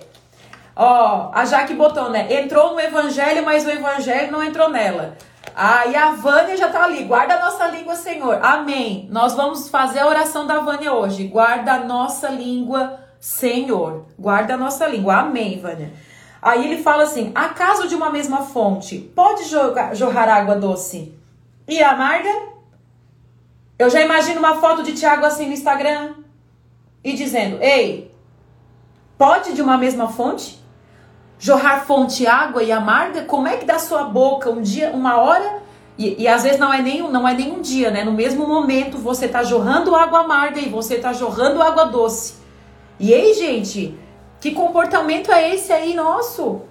[0.75, 2.27] Ó, a Jaque botou, né?
[2.41, 5.17] Entrou no evangelho, mas o evangelho não entrou nela.
[5.55, 7.03] Ah, e a Vânia já tá ali.
[7.03, 8.39] Guarda a nossa língua, Senhor.
[8.41, 9.07] Amém.
[9.11, 11.27] Nós vamos fazer a oração da Vânia hoje.
[11.27, 14.05] Guarda a nossa língua, Senhor.
[14.17, 15.15] Guarda a nossa língua.
[15.17, 15.93] Amém, Vânia.
[16.41, 21.13] Aí ele fala assim: acaso de uma mesma fonte pode jogar, jorrar água doce
[21.67, 22.29] e amarga?
[23.77, 26.15] Eu já imagino uma foto de Tiago assim no Instagram
[27.03, 28.11] e dizendo: Ei,
[29.17, 30.62] pode de uma mesma fonte
[31.43, 33.23] jorrar fonte água e amarga?
[33.25, 35.61] Como é que da sua boca um dia, uma hora
[35.97, 38.05] e, e, às vezes não é, nem, não é nem um dia, né?
[38.05, 42.35] No mesmo momento você tá jorrando água amarga e você tá jorrando água doce.
[42.97, 43.93] E aí, gente,
[44.39, 46.61] que comportamento é esse aí nosso?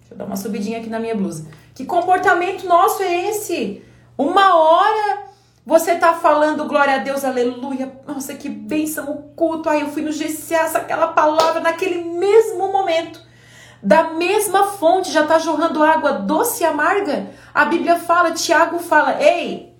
[0.00, 1.46] Deixa eu dar uma subidinha aqui na minha blusa.
[1.74, 3.82] Que comportamento nosso é esse?
[4.16, 5.24] Uma hora
[5.66, 7.92] você tá falando glória a Deus, aleluia.
[8.08, 9.68] Nossa, que bênção o culto.
[9.68, 13.20] Aí eu fui no GCS, aquela palavra naquele mesmo momento.
[13.84, 17.28] Da mesma fonte já tá jorrando água doce e amarga.
[17.52, 19.76] A Bíblia fala, Tiago fala: "Ei,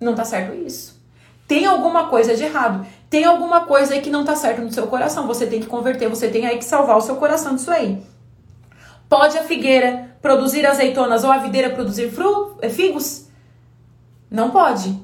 [0.00, 1.02] não tá certo isso.
[1.48, 2.86] Tem alguma coisa de errado.
[3.10, 5.26] Tem alguma coisa aí que não tá certo no seu coração.
[5.26, 8.00] Você tem que converter, você tem aí que salvar o seu coração disso aí.
[9.08, 12.12] Pode a figueira produzir azeitonas ou a videira produzir
[12.70, 13.26] figos?
[14.30, 14.96] Não pode.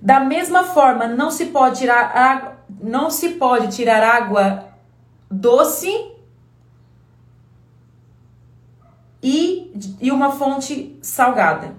[0.00, 4.64] Da mesma forma, não se pode tirar água, não se pode tirar água
[5.30, 6.16] doce
[9.22, 11.74] e, e uma fonte salgada.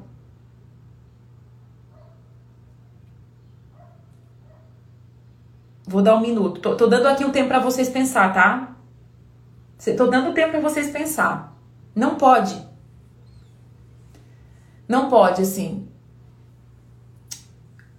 [5.88, 6.62] Vou dar um minuto.
[6.62, 8.76] Tô, tô dando aqui um tempo para vocês pensar, tá?
[9.98, 11.58] Tô dando tempo para vocês pensar.
[11.96, 12.64] Não pode.
[14.88, 15.90] Não pode, assim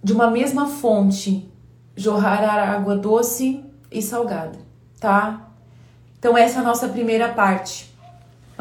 [0.03, 1.49] de uma mesma fonte
[1.95, 4.57] jorrar água doce e salgada,
[4.99, 5.49] tá?
[6.17, 7.90] Então essa é a nossa primeira parte.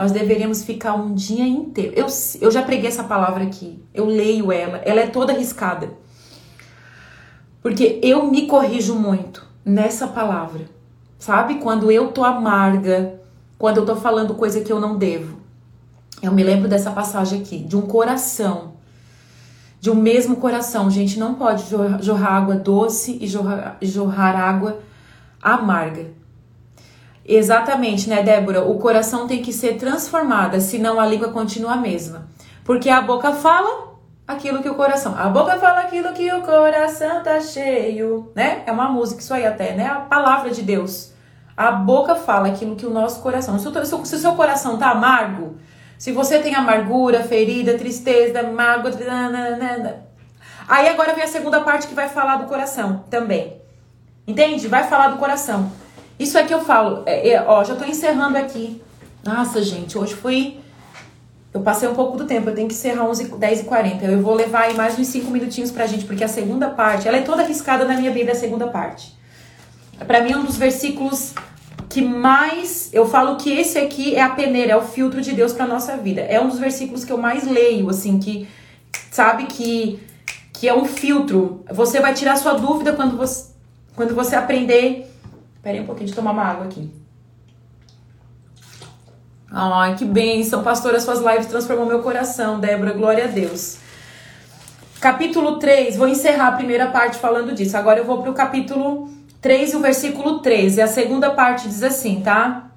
[0.01, 1.93] Nós deveríamos ficar um dia inteiro.
[1.95, 2.07] Eu,
[2.41, 3.85] eu já preguei essa palavra aqui.
[3.93, 4.79] Eu leio ela.
[4.79, 5.91] Ela é toda arriscada.
[7.61, 10.65] Porque eu me corrijo muito nessa palavra.
[11.19, 11.57] Sabe?
[11.57, 13.21] Quando eu tô amarga,
[13.59, 15.39] quando eu tô falando coisa que eu não devo.
[16.23, 18.71] Eu me lembro dessa passagem aqui, de um coração
[19.81, 20.91] de um mesmo coração.
[20.91, 21.65] Gente, não pode
[22.01, 24.79] jorrar água doce e jorrar, jorrar água
[25.43, 26.20] amarga.
[27.25, 28.63] Exatamente, né, Débora?
[28.63, 32.29] O coração tem que ser transformado, senão a língua continua a mesma.
[32.65, 33.91] Porque a boca fala
[34.27, 35.15] aquilo que o coração.
[35.17, 38.63] A boca fala aquilo que o coração tá cheio, né?
[38.67, 39.87] É uma música isso aí até, né?
[39.87, 41.13] A palavra de Deus.
[41.57, 43.59] A boca fala aquilo que o nosso coração.
[43.59, 45.57] Se o, se o seu coração tá amargo,
[45.99, 48.91] se você tem amargura, ferida, tristeza, mágoa,
[50.67, 53.61] aí agora vem a segunda parte que vai falar do coração também.
[54.27, 54.67] Entende?
[54.69, 55.71] Vai falar do coração.
[56.21, 58.83] Isso aqui eu falo, é, é, ó, já tô encerrando aqui.
[59.25, 60.59] Nossa, gente, hoje foi.
[61.53, 64.05] Eu passei um pouco do tempo, eu tenho que encerrar 11, 10 e 40.
[64.05, 67.17] Eu vou levar aí mais uns 5 minutinhos pra gente, porque a segunda parte, ela
[67.17, 69.19] é toda arriscada na minha Bíblia, a segunda parte.
[70.07, 71.33] Para mim, é um dos versículos
[71.89, 75.55] que mais eu falo que esse aqui é a peneira, é o filtro de Deus
[75.55, 76.21] para nossa vida.
[76.21, 78.47] É um dos versículos que eu mais leio, assim, que
[79.11, 79.99] sabe que
[80.53, 81.65] que é um filtro.
[81.73, 83.49] Você vai tirar sua dúvida quando você
[83.97, 85.10] quando você aprender.
[85.63, 86.91] Peraí um pouquinho de tomar uma água aqui.
[89.53, 93.79] Ai, que bênção, pastora, suas lives transformou meu coração, Débora, glória a Deus.
[95.01, 97.77] Capítulo 3, vou encerrar a primeira parte falando disso.
[97.77, 99.11] Agora eu vou para o capítulo
[99.41, 100.81] 3 e o versículo 13.
[100.81, 102.71] A segunda parte diz assim, tá?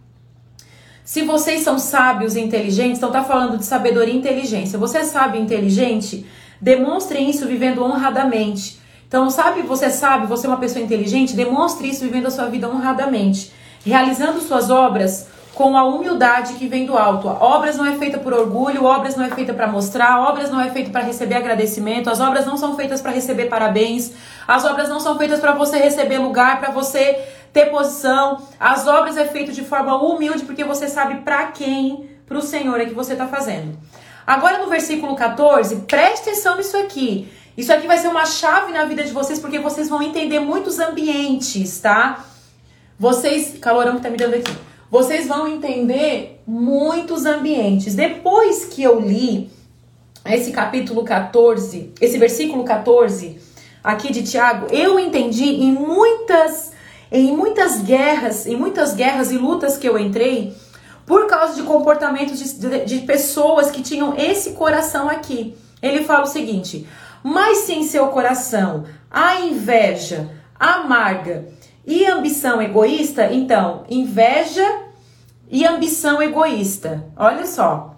[1.03, 4.79] Se vocês são sábios e inteligentes, então tá falando de sabedoria e inteligência.
[4.79, 6.25] Você é sábio e inteligente?
[6.61, 8.79] Demonstrem isso vivendo honradamente.
[9.13, 12.67] Então, sabe, você sabe, você é uma pessoa inteligente, demonstre isso vivendo a sua vida
[12.67, 13.53] honradamente,
[13.85, 17.27] realizando suas obras com a humildade que vem do alto.
[17.27, 20.71] Obras não é feita por orgulho, obras não é feita para mostrar, obras não é
[20.71, 24.13] feita para receber agradecimento, as obras não são feitas para receber parabéns,
[24.47, 28.41] as obras não são feitas para você receber lugar, para você ter posição.
[28.59, 32.81] As obras é feito de forma humilde porque você sabe para quem, para o Senhor
[32.81, 33.77] é que você está fazendo.
[34.25, 37.29] Agora no versículo 14, preste atenção nisso aqui.
[37.55, 40.79] Isso aqui vai ser uma chave na vida de vocês, porque vocês vão entender muitos
[40.79, 42.25] ambientes, tá?
[42.97, 44.55] Vocês, calorão que tá me dando aqui.
[44.89, 47.95] Vocês vão entender muitos ambientes.
[47.95, 49.51] Depois que eu li
[50.25, 53.39] esse capítulo 14, esse versículo 14
[53.83, 56.71] aqui de Tiago, eu entendi em muitas
[57.11, 60.51] em muitas guerras, em muitas guerras e lutas que eu entrei,
[61.05, 65.55] por causa de comportamentos de, de, de pessoas que tinham esse coração aqui.
[65.79, 66.87] Ele fala o seguinte:
[67.23, 71.47] mas se em seu coração há inveja amarga
[71.85, 74.65] e ambição egoísta, então, inveja
[75.49, 77.05] e ambição egoísta.
[77.15, 77.91] Olha só.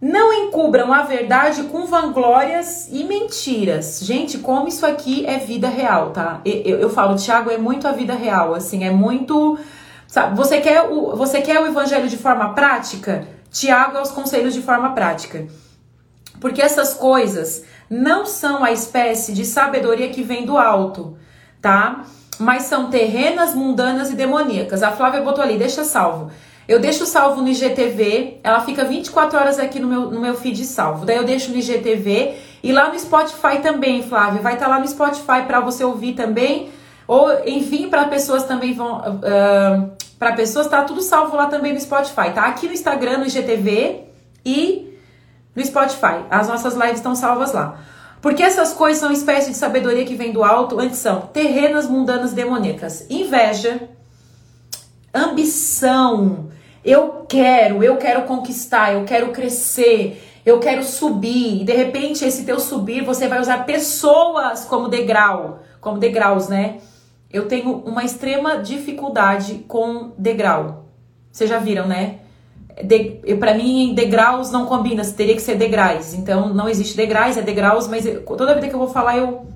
[0.00, 4.00] Não encubram a verdade com vanglórias e mentiras.
[4.00, 6.40] Gente, como isso aqui é vida real, tá?
[6.44, 9.58] Eu, eu falo, Tiago, é muito a vida real, assim, é muito.
[10.06, 13.26] Sabe, você quer o, você quer o evangelho de forma prática?
[13.50, 15.46] Tiago é os conselhos de forma prática.
[16.40, 21.16] Porque essas coisas não são a espécie de sabedoria que vem do alto,
[21.60, 22.04] tá?
[22.38, 24.82] Mas são terrenas, mundanas e demoníacas.
[24.82, 26.30] A Flávia botou ali, deixa salvo.
[26.68, 30.66] Eu deixo salvo no IGTV, ela fica 24 horas aqui no meu, no meu feed
[30.66, 31.06] salvo.
[31.06, 34.42] Daí eu deixo no IGTV e lá no Spotify também, Flávia.
[34.42, 36.68] Vai estar tá lá no Spotify para você ouvir também.
[37.06, 38.98] Ou, enfim, para pessoas também vão.
[38.98, 42.32] Uh, para pessoas, tá tudo salvo lá também no Spotify.
[42.34, 44.04] Tá aqui no Instagram, no IGTV
[44.44, 44.77] e
[45.58, 46.24] no Spotify.
[46.30, 47.78] As nossas lives estão salvas lá.
[48.22, 52.32] Porque essas coisas são espécies de sabedoria que vem do alto, antes são terrenas, mundanas,
[52.32, 53.06] demoníacas.
[53.08, 53.88] Inveja,
[55.14, 56.48] ambição,
[56.84, 61.60] eu quero, eu quero conquistar, eu quero crescer, eu quero subir.
[61.60, 66.78] E de repente, esse teu subir, você vai usar pessoas como degrau, como degraus, né?
[67.30, 70.86] Eu tenho uma extrema dificuldade com degrau.
[71.30, 72.20] Vocês já viram, né?
[73.38, 76.14] Para mim, degraus não combina, teria que ser degraus.
[76.14, 79.46] Então, não existe degraus, é degraus, mas eu, toda vida que eu vou falar, eu.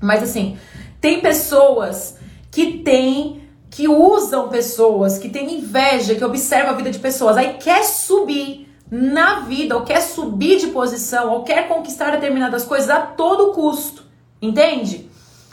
[0.00, 0.56] Mas assim,
[1.00, 2.16] tem pessoas
[2.50, 3.46] que têm
[3.76, 8.66] que usam pessoas, que têm inveja, que observam a vida de pessoas, aí quer subir
[8.90, 14.04] na vida, ou quer subir de posição, ou quer conquistar determinadas coisas a todo custo,
[14.40, 15.10] entende?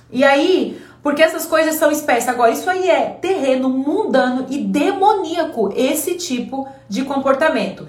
[0.10, 2.30] E aí, porque essas coisas são espécies.
[2.30, 7.88] Agora, isso aí é terreno mundano e demoníaco, esse tipo de comportamento.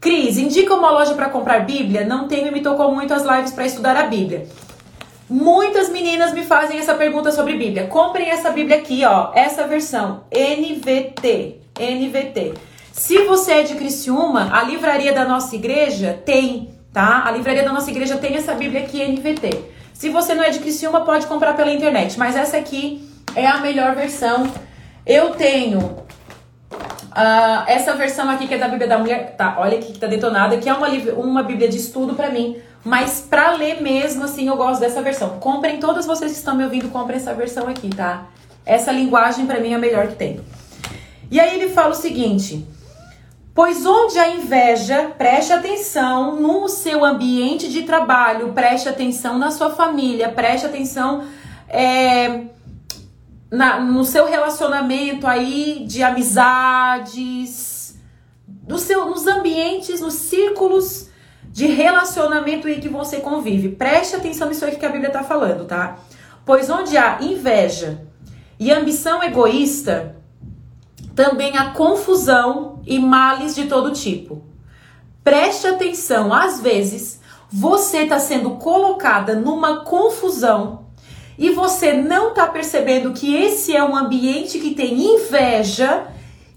[0.00, 2.06] Cris, indica uma loja para comprar Bíblia?
[2.06, 4.46] Não e me tocou muito as lives para estudar a Bíblia.
[5.28, 7.86] Muitas meninas me fazem essa pergunta sobre Bíblia.
[7.86, 12.54] Comprem essa Bíblia aqui, ó, essa versão NVT, NVT.
[12.92, 17.24] Se você é de Criciúma, a livraria da nossa igreja tem, tá?
[17.24, 19.73] A livraria da nossa igreja tem essa Bíblia aqui NVT.
[19.94, 23.56] Se você não é de Criciúma, pode comprar pela internet, mas essa aqui é a
[23.58, 24.46] melhor versão.
[25.06, 29.56] Eu tenho uh, essa versão aqui que é da Bíblia da Mulher, tá?
[29.58, 33.22] Olha aqui que tá detonada, que é uma, uma Bíblia de estudo para mim mas
[33.28, 35.38] para ler mesmo, assim, eu gosto dessa versão.
[35.40, 38.26] Comprem, todas vocês que estão me ouvindo, comprem essa versão aqui, tá?
[38.66, 40.40] Essa linguagem para mim é a melhor que tem.
[41.30, 42.66] E aí ele fala o seguinte:
[43.54, 49.70] Pois onde a inveja, preste atenção no seu ambiente de trabalho, preste atenção na sua
[49.70, 51.24] família, preste atenção
[51.68, 52.46] é,
[53.48, 57.96] na, no seu relacionamento aí de amizades,
[58.44, 61.08] do seu, nos ambientes, nos círculos
[61.44, 63.68] de relacionamento em que você convive.
[63.68, 65.98] Preste atenção nisso aí que a Bíblia está falando, tá?
[66.44, 68.04] Pois onde há inveja
[68.58, 70.16] e ambição egoísta,
[71.14, 74.42] também há confusão e males de todo tipo.
[75.22, 80.86] Preste atenção, às vezes você está sendo colocada numa confusão
[81.38, 86.08] e você não está percebendo que esse é um ambiente que tem inveja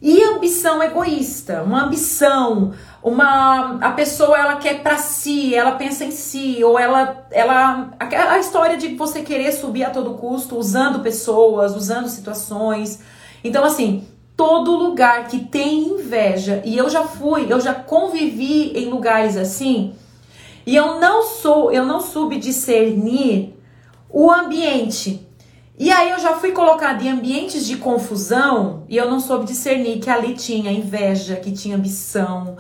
[0.01, 6.12] e ambição egoísta, uma ambição, uma a pessoa ela quer para si, ela pensa em
[6.12, 11.76] si, ou ela ela a história de você querer subir a todo custo, usando pessoas,
[11.76, 12.99] usando situações.
[13.43, 14.08] Então assim,
[14.38, 19.94] todo lugar que tem inveja, e eu já fui, eu já convivi em lugares assim,
[20.66, 23.54] e eu não sou, eu não soube discernir
[24.10, 25.28] o ambiente
[25.80, 30.00] e aí eu já fui colocada em ambientes de confusão e eu não soube discernir
[30.00, 32.58] que ali tinha inveja, que tinha ambição,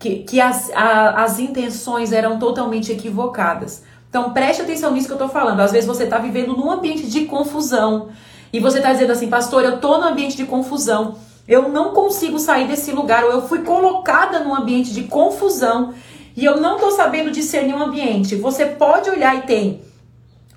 [0.00, 3.84] que, que as, a, as intenções eram totalmente equivocadas.
[4.10, 5.60] Então preste atenção nisso que eu tô falando.
[5.60, 8.08] Às vezes você tá vivendo num ambiente de confusão
[8.56, 12.38] e você tá dizendo assim, pastor, eu tô no ambiente de confusão, eu não consigo
[12.38, 15.94] sair desse lugar, ou eu fui colocada num ambiente de confusão
[16.36, 18.34] e eu não tô sabendo discernir o um ambiente.
[18.36, 19.80] Você pode olhar e tem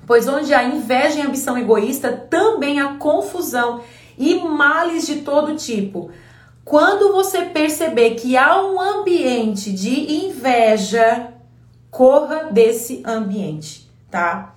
[0.09, 3.81] pois onde há inveja e ambição egoísta, também há confusão
[4.17, 6.09] e males de todo tipo.
[6.65, 11.31] Quando você perceber que há um ambiente de inveja,
[11.91, 14.55] corra desse ambiente, tá?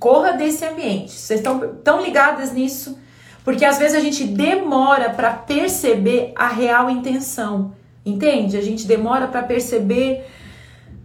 [0.00, 1.12] Corra desse ambiente.
[1.12, 2.98] Vocês estão tão ligadas nisso?
[3.44, 7.72] Porque às vezes a gente demora para perceber a real intenção.
[8.04, 8.56] Entende?
[8.56, 10.26] A gente demora para perceber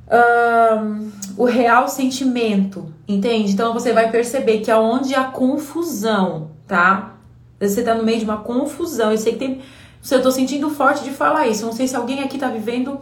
[0.09, 2.93] um, o real sentimento.
[3.05, 3.51] Entende?
[3.51, 7.17] Então você vai perceber que aonde há confusão, tá?
[7.59, 9.11] Você tá no meio de uma confusão.
[9.11, 9.61] Eu sei que tem.
[10.09, 11.65] Eu tô sentindo forte de falar isso.
[11.65, 12.99] Não sei se alguém aqui tá vivendo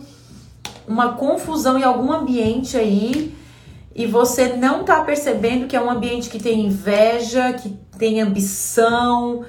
[0.88, 3.43] uma confusão em algum ambiente aí
[3.96, 9.46] e você não tá percebendo que é um ambiente que tem inveja, que tem ambição,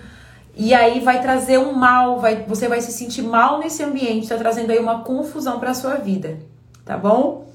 [0.56, 4.36] e aí vai trazer um mal, vai, você vai se sentir mal nesse ambiente, tá
[4.36, 6.38] trazendo aí uma confusão para sua vida,
[6.84, 7.48] tá bom?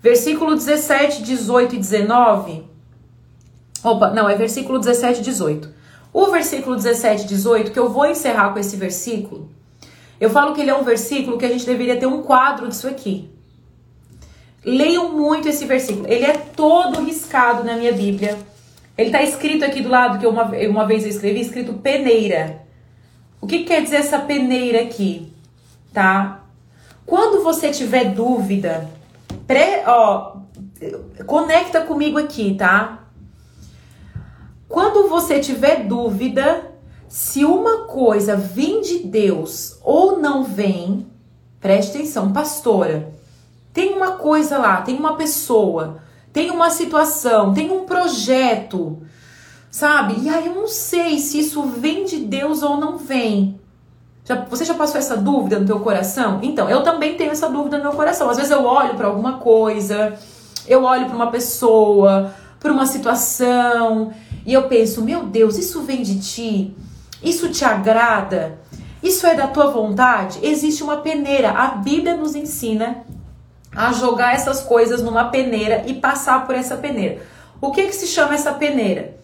[0.00, 2.64] Versículo 17, 18 e 19.
[3.82, 5.68] Opa, não, é versículo 17 e 18.
[6.12, 9.50] O versículo 17 e 18, que eu vou encerrar com esse versículo,
[10.20, 12.86] eu falo que ele é um versículo que a gente deveria ter um quadro disso
[12.86, 13.30] aqui.
[14.64, 16.06] Leiam muito esse versículo.
[16.08, 18.38] Ele é todo riscado na minha Bíblia.
[18.96, 22.62] Ele está escrito aqui do lado que uma, uma vez eu escrevi, escrito peneira.
[23.40, 25.32] O que, que quer dizer essa peneira aqui?
[25.92, 26.44] Tá?
[27.04, 28.88] Quando você tiver dúvida,
[29.46, 30.36] pré, ó,
[31.26, 33.06] conecta comigo aqui, tá?
[34.68, 36.72] Quando você tiver dúvida
[37.08, 41.06] se uma coisa vem de Deus ou não vem,
[41.60, 43.12] preste atenção, pastora.
[43.72, 45.98] Tem uma coisa lá, tem uma pessoa,
[46.32, 49.02] tem uma situação, tem um projeto,
[49.70, 50.20] sabe?
[50.20, 53.58] E aí eu não sei se isso vem de Deus ou não vem.
[54.24, 56.38] Já, você já passou essa dúvida no teu coração?
[56.42, 58.30] Então, eu também tenho essa dúvida no meu coração.
[58.30, 60.16] Às vezes eu olho para alguma coisa,
[60.66, 64.12] eu olho para uma pessoa, para uma situação,
[64.46, 66.76] e eu penso, meu Deus, isso vem de ti?
[67.22, 68.58] Isso te agrada?
[69.02, 70.38] Isso é da tua vontade?
[70.42, 71.50] Existe uma peneira.
[71.50, 73.04] A Bíblia nos ensina
[73.74, 77.22] a jogar essas coisas numa peneira e passar por essa peneira.
[77.60, 79.16] O que que se chama essa peneira?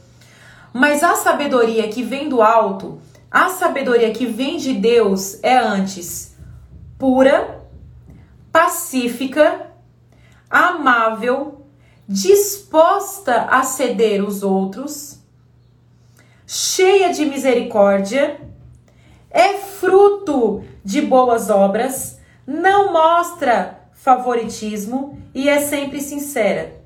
[0.72, 6.36] Mas a sabedoria que vem do alto, a sabedoria que vem de Deus é antes
[6.98, 7.62] pura,
[8.50, 9.70] pacífica,
[10.50, 11.66] amável,
[12.08, 15.20] disposta a ceder os outros,
[16.46, 18.40] cheia de misericórdia,
[19.30, 26.80] é fruto de boas obras, não mostra favoritismo e é sempre sincera.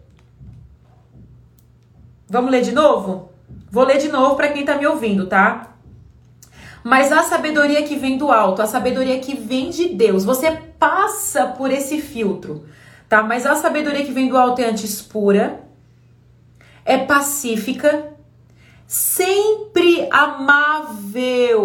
[2.29, 3.31] Vamos ler de novo?
[3.71, 5.75] Vou ler de novo para quem está me ouvindo, tá?
[6.83, 11.47] Mas a sabedoria que vem do alto, a sabedoria que vem de Deus, você passa
[11.47, 12.65] por esse filtro,
[13.09, 13.23] tá?
[13.23, 15.63] Mas a sabedoria que vem do alto é antes pura,
[16.85, 18.13] é pacífica,
[18.87, 21.63] sempre amável.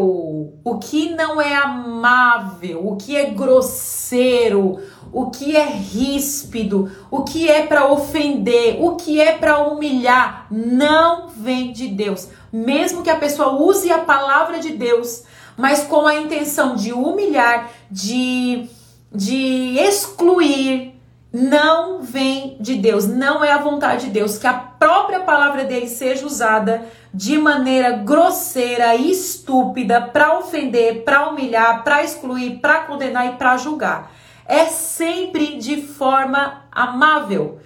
[0.64, 4.80] O que não é amável, o que é grosseiro,
[5.12, 11.28] o que é ríspido, o que é para ofender, o que é para humilhar, não
[11.30, 12.30] vem de Deus.
[12.52, 15.24] Mesmo que a pessoa use a palavra de Deus,
[15.56, 18.70] mas com a intenção de humilhar, de,
[19.14, 20.96] de excluir,
[21.32, 24.38] não vem de Deus, não é a vontade de Deus.
[24.38, 31.30] Que a própria palavra dele seja usada de maneira grosseira e estúpida para ofender, para
[31.30, 34.12] humilhar, para excluir, para condenar e para julgar
[34.48, 37.60] é sempre de forma amável.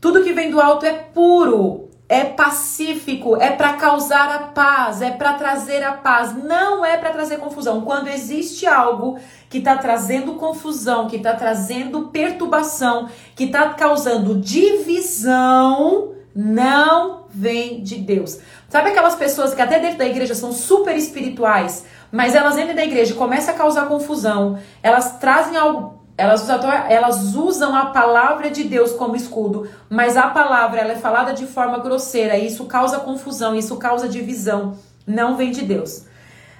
[0.00, 5.10] Tudo que vem do alto é puro, é pacífico, é para causar a paz, é
[5.10, 7.80] para trazer a paz, não é para trazer confusão.
[7.80, 9.18] Quando existe algo
[9.50, 17.96] que está trazendo confusão, que está trazendo perturbação, que está causando divisão, não vem de
[17.96, 18.38] Deus.
[18.68, 22.84] Sabe aquelas pessoas que até dentro da igreja são super espirituais, mas elas entram da
[22.84, 28.50] igreja e começam a causar confusão, elas trazem algo elas usam, elas usam a palavra
[28.50, 32.64] de Deus como escudo, mas a palavra ela é falada de forma grosseira, e isso
[32.64, 36.06] causa confusão, isso causa divisão, não vem de Deus.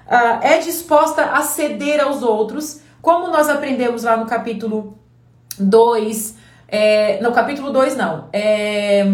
[0.06, 4.98] Uh, é disposta a ceder aos outros, como nós aprendemos lá no capítulo
[5.58, 6.34] 2,
[6.68, 9.04] é, no capítulo 2 não, é,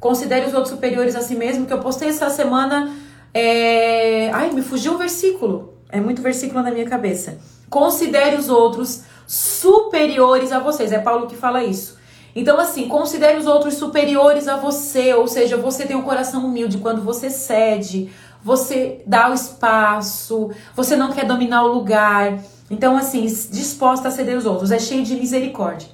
[0.00, 2.90] considere os outros superiores a si mesmo, que eu postei essa semana,
[3.32, 7.38] é, ai, me fugiu o versículo, é muito versículo na minha cabeça.
[7.68, 10.92] Considere os outros superiores a vocês.
[10.92, 11.98] É Paulo que fala isso.
[12.34, 16.78] Então, assim, considere os outros superiores a você, ou seja, você tem um coração humilde
[16.78, 18.10] quando você cede,
[18.42, 22.42] você dá o espaço, você não quer dominar o lugar.
[22.70, 25.88] Então, assim, disposta a ceder os outros, é cheio de misericórdia.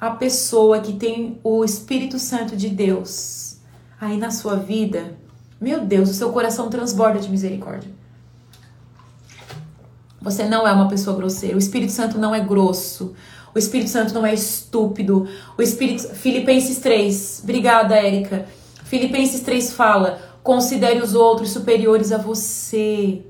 [0.00, 3.58] A pessoa que tem o Espírito Santo de Deus
[4.00, 5.16] aí na sua vida,
[5.60, 7.90] meu Deus, o seu coração transborda de misericórdia.
[10.24, 11.54] Você não é uma pessoa grosseira.
[11.54, 13.14] O Espírito Santo não é grosso.
[13.54, 15.28] O Espírito Santo não é estúpido.
[15.56, 17.40] O Espírito Filipenses 3.
[17.44, 18.46] Obrigada, Érica.
[18.84, 23.22] Filipenses 3 fala: "Considere os outros superiores a você.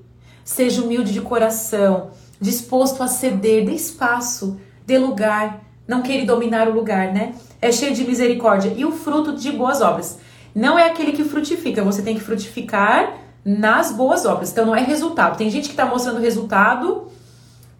[0.44, 6.74] Seja humilde de coração, disposto a ceder, dê espaço, dê lugar, não queira dominar o
[6.74, 7.34] lugar, né?
[7.60, 10.18] É cheio de misericórdia e o fruto de boas obras.
[10.54, 14.50] Não é aquele que frutifica, você tem que frutificar nas boas obras.
[14.50, 15.36] Então não é resultado.
[15.36, 17.08] Tem gente que está mostrando resultado.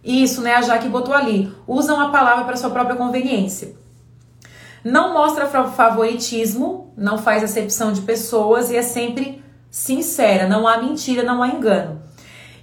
[0.03, 0.53] Isso, né?
[0.53, 1.51] A Jaque botou ali.
[1.67, 3.75] Usam a palavra para sua própria conveniência.
[4.83, 10.47] Não mostra favoritismo, não faz acepção de pessoas e é sempre sincera.
[10.47, 11.99] Não há mentira, não há engano.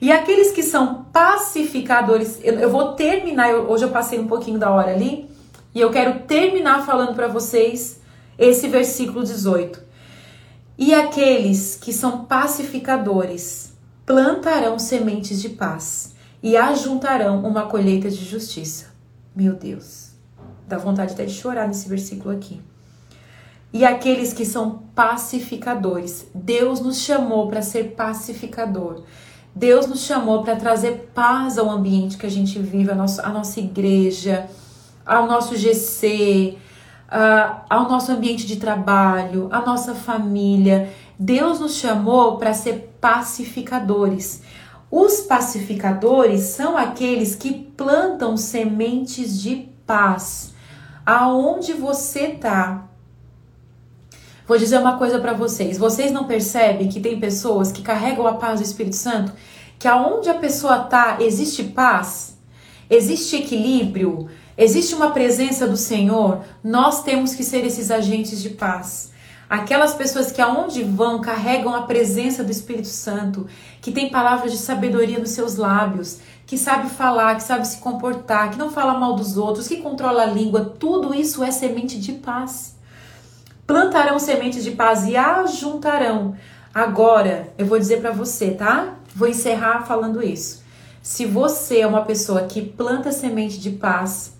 [0.00, 3.50] E aqueles que são pacificadores, eu, eu vou terminar.
[3.50, 5.28] Eu, hoje eu passei um pouquinho da hora ali
[5.74, 8.00] e eu quero terminar falando para vocês
[8.38, 9.91] esse versículo 18.
[10.76, 13.72] E aqueles que são pacificadores
[14.06, 18.86] plantarão sementes de paz e ajuntarão uma colheita de justiça.
[19.34, 20.10] Meu Deus,
[20.66, 22.60] dá vontade até de chorar nesse versículo aqui.
[23.72, 29.02] E aqueles que são pacificadores, Deus nos chamou para ser pacificador.
[29.54, 33.30] Deus nos chamou para trazer paz ao ambiente que a gente vive, a nossa, a
[33.30, 34.46] nossa igreja,
[35.04, 36.58] ao nosso GC,
[37.12, 40.90] uh, ao nosso ambiente de trabalho, à nossa família.
[41.18, 44.42] Deus nos chamou para ser pacificadores.
[44.90, 50.54] Os pacificadores são aqueles que plantam sementes de paz.
[51.04, 52.84] Aonde você tá?
[54.46, 55.78] Vou dizer uma coisa para vocês.
[55.78, 59.32] Vocês não percebem que tem pessoas que carregam a paz do Espírito Santo?
[59.78, 62.38] Que aonde a pessoa tá, existe paz?
[62.90, 64.28] Existe equilíbrio?
[64.56, 69.10] Existe uma presença do Senhor, nós temos que ser esses agentes de paz.
[69.48, 73.46] Aquelas pessoas que aonde vão carregam a presença do Espírito Santo,
[73.80, 78.50] que tem palavras de sabedoria nos seus lábios, que sabe falar, que sabe se comportar,
[78.50, 82.12] que não fala mal dos outros, que controla a língua, tudo isso é semente de
[82.12, 82.76] paz.
[83.66, 86.34] Plantarão sementes de paz e ajuntarão.
[86.74, 88.94] Agora, eu vou dizer para você, tá?
[89.14, 90.62] Vou encerrar falando isso.
[91.02, 94.32] Se você é uma pessoa que planta semente de paz,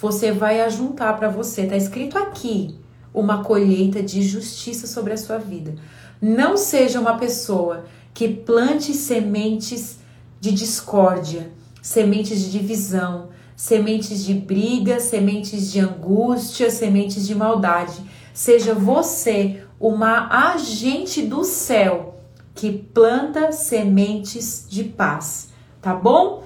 [0.00, 2.74] você vai ajuntar para você, tá escrito aqui,
[3.12, 5.74] uma colheita de justiça sobre a sua vida.
[6.22, 7.84] Não seja uma pessoa
[8.14, 9.98] que plante sementes
[10.40, 11.50] de discórdia,
[11.82, 18.02] sementes de divisão, sementes de briga, sementes de angústia, sementes de maldade.
[18.32, 22.22] Seja você uma agente do céu
[22.54, 26.44] que planta sementes de paz, tá bom?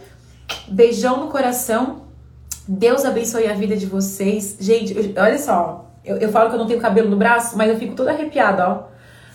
[0.69, 2.04] Beijão no coração.
[2.67, 4.57] Deus abençoe a vida de vocês.
[4.59, 7.79] Gente, olha só, eu, eu falo que eu não tenho cabelo no braço, mas eu
[7.79, 8.83] fico toda arrepiada, ó.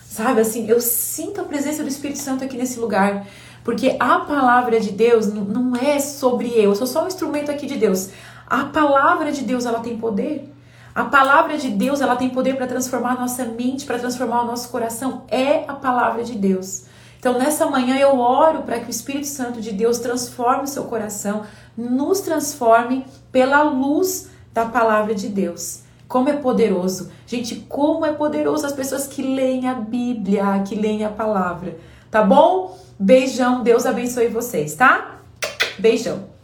[0.02, 3.26] Sabe assim, eu sinto a presença do Espírito Santo aqui nesse lugar.
[3.62, 7.66] Porque a palavra de Deus não é sobre eu, eu sou só um instrumento aqui
[7.66, 8.10] de Deus.
[8.46, 10.52] A palavra de Deus, ela tem poder.
[10.92, 14.46] A palavra de Deus, ela tem poder para transformar a nossa mente, para transformar o
[14.46, 15.24] nosso coração.
[15.28, 16.86] É a palavra de Deus.
[17.20, 20.84] Então, nessa manhã eu oro para que o Espírito Santo de Deus transforme o seu
[20.84, 21.42] coração,
[21.76, 25.82] nos transforme pela luz da palavra de Deus.
[26.08, 27.12] Como é poderoso.
[27.26, 31.76] Gente, como é poderoso as pessoas que leem a Bíblia, que leem a palavra.
[32.10, 32.78] Tá bom?
[32.98, 35.18] Beijão, Deus abençoe vocês, tá?
[35.78, 36.39] Beijão.